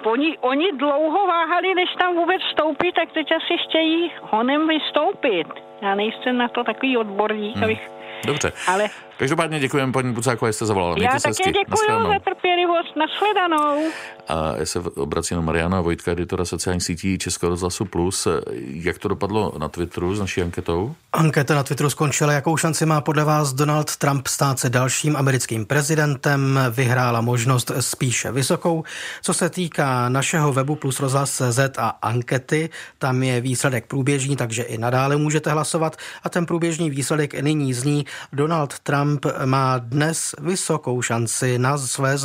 oni, 0.03 0.37
oni 0.37 0.71
dlouho 0.71 1.27
váhali, 1.27 1.75
než 1.75 1.89
tam 1.99 2.15
vůbec 2.15 2.41
vstoupí, 2.41 2.91
tak 2.91 3.11
teď 3.11 3.31
asi 3.31 3.57
chtějí 3.69 4.11
honem 4.21 4.67
vystoupit. 4.67 5.47
Já 5.81 5.95
nejsem 5.95 6.37
na 6.37 6.47
to 6.47 6.63
takový 6.63 6.97
odborník, 6.97 7.55
hmm. 7.55 7.63
abych 7.63 7.91
Dobře. 8.25 8.51
Ale 8.67 8.87
Každopádně 9.17 9.59
děkujeme 9.59 9.91
paní 9.91 10.13
Bucákové, 10.13 10.53
jste 10.53 10.65
zavolala. 10.65 10.95
Já 10.99 11.11
také 11.11 11.51
děkuji 11.51 12.07
za 12.07 12.19
trpělivost. 12.19 12.95
Nashledanou. 12.95 13.91
A 14.27 14.53
já 14.57 14.65
se 14.65 14.79
obracím 14.79 15.37
na 15.37 15.41
Mariana 15.41 15.81
Vojtka, 15.81 16.11
editora 16.11 16.45
sociálních 16.45 16.83
sítí 16.83 17.17
Českého 17.17 17.49
rozhlasu 17.49 17.85
Plus. 17.85 18.27
Jak 18.59 18.97
to 18.97 19.07
dopadlo 19.07 19.53
na 19.57 19.69
Twitteru 19.69 20.15
s 20.15 20.19
naší 20.19 20.41
anketou? 20.41 20.95
Anketa 21.13 21.55
na 21.55 21.63
Twitteru 21.63 21.89
skončila. 21.89 22.33
Jakou 22.33 22.57
šanci 22.57 22.85
má 22.85 23.01
podle 23.01 23.23
vás 23.23 23.53
Donald 23.53 23.95
Trump 23.95 24.27
stát 24.27 24.59
se 24.59 24.69
dalším 24.69 25.15
americkým 25.15 25.65
prezidentem? 25.65 26.59
Vyhrála 26.71 27.21
možnost 27.21 27.71
spíše 27.79 28.31
vysokou. 28.31 28.83
Co 29.21 29.33
se 29.33 29.49
týká 29.49 30.09
našeho 30.09 30.53
webu 30.53 30.75
plus 30.75 30.99
rozhlas.cz 30.99 31.59
a 31.77 31.87
ankety, 32.01 32.69
tam 32.97 33.23
je 33.23 33.41
výsledek 33.41 33.85
průběžný, 33.85 34.35
takže 34.35 34.63
i 34.63 34.77
nadále 34.77 35.17
můžete 35.17 35.51
hlasovat. 35.51 35.97
A 36.23 36.29
ten 36.29 36.45
průběžný 36.45 36.89
výsledek 36.89 37.41
nyní 37.41 37.73
zní 37.73 38.05
Donald 38.33 38.79
Trump 38.79 39.04
Trump 39.05 39.25
má 39.45 39.77
dnes 39.77 40.35
vysokou 40.41 41.01
šanci 41.01 41.59
na 41.59 41.77
své 41.77 42.17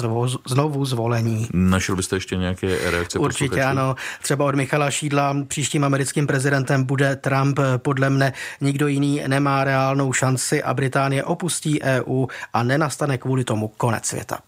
znovu, 0.47 0.85
zvolení. 0.85 1.49
Našel 1.53 1.97
byste 1.97 2.17
ještě 2.17 2.37
nějaké 2.37 2.91
reakce? 2.91 3.19
Určitě 3.19 3.49
posluchačů? 3.49 3.79
ano. 3.79 3.95
Třeba 4.23 4.45
od 4.45 4.55
Michala 4.55 4.91
Šídla 4.91 5.37
příštím 5.49 5.85
americkým 5.85 6.27
prezidentem 6.27 6.85
bude 6.85 7.17
Trump. 7.17 7.59
Podle 7.77 8.11
mne 8.11 8.33
nikdo 8.61 8.87
jiný 8.87 9.23
nemá 9.27 9.65
reálnou 9.65 10.13
šanci 10.13 10.63
a 10.63 10.75
Británie 10.75 11.25
opustí 11.25 11.83
EU 11.83 12.27
a 12.53 12.63
nenastane 12.63 13.19
kvůli 13.19 13.45
tomu 13.45 13.69
konec 13.69 14.07
světa. 14.07 14.39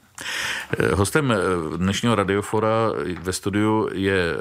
Hostem 0.94 1.34
dnešního 1.76 2.14
radiofora 2.14 2.70
ve 3.22 3.32
studiu 3.32 3.88
je 3.92 4.34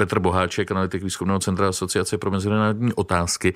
Petr 0.00 0.18
Boháček, 0.18 0.70
analytik 0.70 1.02
výzkumného 1.02 1.38
centra 1.40 1.68
Asociace 1.68 2.18
pro 2.18 2.30
mezinárodní 2.30 2.92
otázky. 2.92 3.54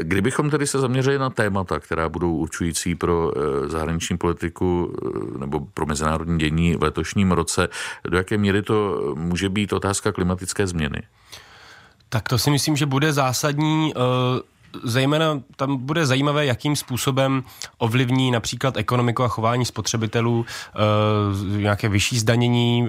Kdybychom 0.00 0.50
tedy 0.50 0.66
se 0.66 0.78
zaměřili 0.78 1.18
na 1.18 1.30
témata, 1.30 1.80
která 1.80 2.08
budou 2.08 2.36
určující 2.36 2.94
pro 2.94 3.32
zahraniční 3.66 4.18
politiku 4.18 4.96
nebo 5.38 5.60
pro 5.74 5.86
mezinárodní 5.86 6.38
dění 6.38 6.76
v 6.76 6.82
letošním 6.82 7.32
roce, 7.32 7.68
do 8.08 8.16
jaké 8.16 8.38
míry 8.38 8.62
to 8.62 9.12
může 9.16 9.48
být 9.48 9.72
otázka 9.72 10.12
klimatické 10.12 10.66
změny? 10.66 11.02
Tak 12.08 12.28
to 12.28 12.38
si 12.38 12.50
myslím, 12.50 12.76
že 12.76 12.86
bude 12.86 13.12
zásadní 13.12 13.94
zejména 14.82 15.40
tam 15.56 15.76
bude 15.76 16.06
zajímavé, 16.06 16.46
jakým 16.46 16.76
způsobem 16.76 17.42
ovlivní 17.78 18.30
například 18.30 18.76
ekonomiku 18.76 19.24
a 19.24 19.28
chování 19.28 19.64
spotřebitelů 19.64 20.46
e, 20.46 21.58
nějaké 21.58 21.88
vyšší 21.88 22.18
zdanění, 22.18 22.88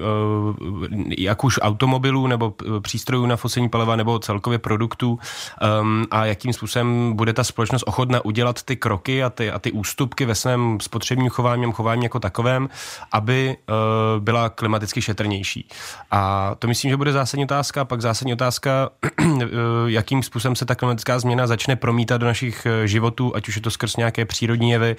jak 1.18 1.44
už 1.44 1.58
automobilů 1.62 2.26
nebo 2.26 2.54
přístrojů 2.80 3.26
na 3.26 3.36
fosilní 3.36 3.68
paliva 3.68 3.96
nebo 3.96 4.18
celkově 4.18 4.58
produktů 4.58 5.18
e, 5.62 5.66
a 6.10 6.24
jakým 6.24 6.52
způsobem 6.52 7.12
bude 7.16 7.32
ta 7.32 7.44
společnost 7.44 7.84
ochotna 7.86 8.24
udělat 8.24 8.62
ty 8.62 8.76
kroky 8.76 9.22
a 9.24 9.30
ty, 9.30 9.50
a 9.50 9.58
ty 9.58 9.72
ústupky 9.72 10.24
ve 10.24 10.34
svém 10.34 10.78
spotřebním 10.80 11.28
chování, 11.28 11.72
chování 11.72 12.02
jako 12.02 12.20
takovém, 12.20 12.68
aby 13.12 13.56
e, 13.56 14.20
byla 14.20 14.48
klimaticky 14.48 15.02
šetrnější. 15.02 15.68
A 16.10 16.54
to 16.58 16.66
myslím, 16.68 16.90
že 16.90 16.96
bude 16.96 17.12
zásadní 17.12 17.44
otázka. 17.44 17.84
Pak 17.84 18.00
zásadní 18.00 18.32
otázka, 18.32 18.90
jakým 19.86 20.22
způsobem 20.22 20.56
se 20.56 20.66
ta 20.66 20.74
klimatická 20.74 21.18
změna 21.18 21.46
začne 21.46 21.75
promítat 21.76 22.20
do 22.20 22.26
našich 22.26 22.66
životů, 22.84 23.32
ať 23.36 23.48
už 23.48 23.56
je 23.56 23.62
to 23.62 23.70
skrz 23.70 23.96
nějaké 23.96 24.24
přírodní 24.24 24.70
jevy, 24.70 24.96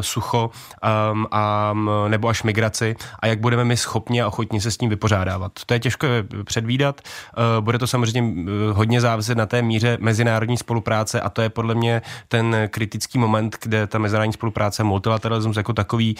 sucho 0.00 0.50
um, 1.12 1.26
a, 1.30 1.74
nebo 2.08 2.28
až 2.28 2.42
migraci 2.42 2.96
a 3.18 3.26
jak 3.26 3.40
budeme 3.40 3.64
my 3.64 3.76
schopni 3.76 4.22
a 4.22 4.26
ochotni 4.26 4.60
se 4.60 4.70
s 4.70 4.76
tím 4.76 4.90
vypořádávat. 4.90 5.52
To 5.66 5.74
je 5.74 5.80
těžko 5.80 6.06
předvídat. 6.44 7.00
Bude 7.60 7.78
to 7.78 7.86
samozřejmě 7.86 8.44
hodně 8.72 9.00
záviset 9.00 9.38
na 9.38 9.46
té 9.46 9.62
míře 9.62 9.98
mezinárodní 10.00 10.56
spolupráce 10.56 11.20
a 11.20 11.30
to 11.30 11.42
je 11.42 11.48
podle 11.48 11.74
mě 11.74 12.02
ten 12.28 12.56
kritický 12.70 13.18
moment, 13.18 13.56
kde 13.62 13.86
ta 13.86 13.98
mezinárodní 13.98 14.32
spolupráce, 14.32 14.84
multilateralismus 14.84 15.56
jako 15.56 15.72
takový 15.72 16.16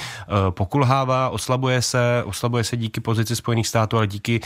pokulhává, 0.50 1.28
oslabuje 1.28 1.82
se, 1.82 2.22
oslabuje 2.24 2.64
se 2.64 2.76
díky 2.76 3.00
pozici 3.00 3.36
Spojených 3.36 3.68
států, 3.68 3.96
ale 3.96 4.06
díky 4.06 4.40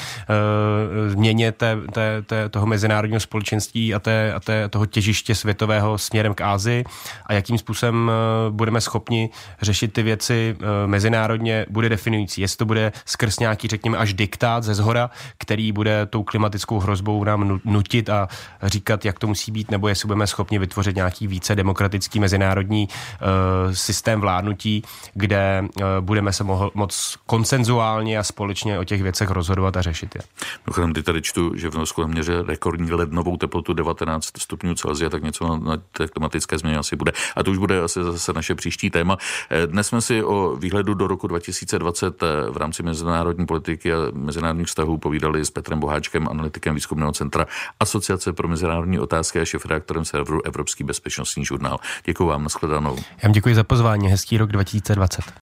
změně 1.08 1.52
té, 1.52 1.76
té, 1.92 2.22
té, 2.22 2.48
toho 2.48 2.66
mezinárodního 2.66 3.20
společenství 3.20 3.94
a, 3.94 3.98
té, 3.98 4.32
a 4.32 4.40
té, 4.40 4.68
toho 4.68 4.86
těžiště 4.86 5.21
světového 5.30 5.98
směrem 5.98 6.34
k 6.34 6.40
Ázii 6.40 6.84
a 7.26 7.32
jakým 7.32 7.58
způsobem 7.58 8.10
budeme 8.50 8.80
schopni 8.80 9.30
řešit 9.62 9.92
ty 9.92 10.02
věci 10.02 10.56
mezinárodně, 10.86 11.66
bude 11.70 11.88
definující. 11.88 12.40
Jestli 12.40 12.56
to 12.56 12.64
bude 12.64 12.92
skrz 13.04 13.38
nějaký, 13.38 13.68
řekněme, 13.68 13.98
až 13.98 14.14
diktát 14.14 14.64
ze 14.64 14.74
zhora, 14.74 15.10
který 15.38 15.72
bude 15.72 16.06
tou 16.06 16.22
klimatickou 16.22 16.78
hrozbou 16.78 17.24
nám 17.24 17.60
nutit 17.64 18.08
a 18.10 18.28
říkat, 18.62 19.04
jak 19.04 19.18
to 19.18 19.26
musí 19.26 19.52
být, 19.52 19.70
nebo 19.70 19.88
jestli 19.88 20.06
budeme 20.06 20.26
schopni 20.26 20.58
vytvořit 20.58 20.96
nějaký 20.96 21.26
více 21.26 21.54
demokratický 21.54 22.20
mezinárodní 22.20 22.88
uh, 22.88 23.72
systém 23.72 24.20
vládnutí, 24.20 24.82
kde 25.14 25.64
budeme 26.00 26.32
se 26.32 26.44
mohl, 26.44 26.70
moc 26.74 27.18
konsenzuálně 27.26 28.18
a 28.18 28.22
společně 28.22 28.78
o 28.78 28.84
těch 28.84 29.02
věcech 29.02 29.30
rozhodovat 29.30 29.76
a 29.76 29.82
řešit 29.82 30.14
je. 30.14 30.20
Mimochodem, 30.66 30.92
ty 30.92 31.02
tady 31.02 31.22
čtu, 31.22 31.52
že 31.56 31.70
v 31.70 31.74
Norsku 31.74 32.06
měře 32.06 32.42
rekordní 32.42 32.92
lednovou 32.92 33.36
teplotu 33.36 33.72
19 33.72 34.38
stupňů 34.38 34.74
Celsia, 34.74 35.10
tak 35.12 35.22
něco 35.22 35.48
na, 35.48 35.56
na 35.56 35.76
té 35.92 36.08
klimatické 36.08 36.58
změně 36.58 36.78
asi 36.78 36.96
bude. 36.96 37.12
A 37.36 37.42
to 37.42 37.50
už 37.50 37.58
bude 37.58 37.80
asi 37.82 38.04
zase 38.04 38.32
naše 38.32 38.54
příští 38.54 38.90
téma. 38.90 39.16
Eh, 39.50 39.66
dnes 39.66 39.86
jsme 39.86 40.00
si 40.00 40.22
o 40.22 40.56
výhledu 40.56 40.94
do 40.94 41.06
roku 41.06 41.26
2020 41.26 42.22
v 42.50 42.56
rámci 42.56 42.82
mezinárodní 42.82 43.46
politiky 43.46 43.92
a 43.92 43.96
mezinárodních 44.12 44.66
vztahů 44.66 44.98
povídali 44.98 45.44
s 45.44 45.50
Petrem 45.50 45.80
Boháčkem, 45.80 46.28
analytikem 46.28 46.74
výzkumného 46.74 47.12
centra 47.12 47.46
Asociace 47.80 48.32
pro 48.32 48.48
mezinárodní 48.48 48.98
otázky 48.98 49.40
a 49.40 49.44
šefredaktorem 49.44 50.04
serveru 50.04 50.46
Evropský 50.46 50.84
bezpečnostní 50.84 51.44
žurnál. 51.44 51.78
Děkuji 52.04 52.26
vám, 52.26 52.42
nashledanou. 52.42 52.96
Já 52.96 53.28
vám 53.28 53.32
děkuji 53.32 53.54
za 53.54 53.64
pozvání, 53.64 54.08
hezký 54.08 54.38
rok 54.38 54.52
2020. 54.52 55.22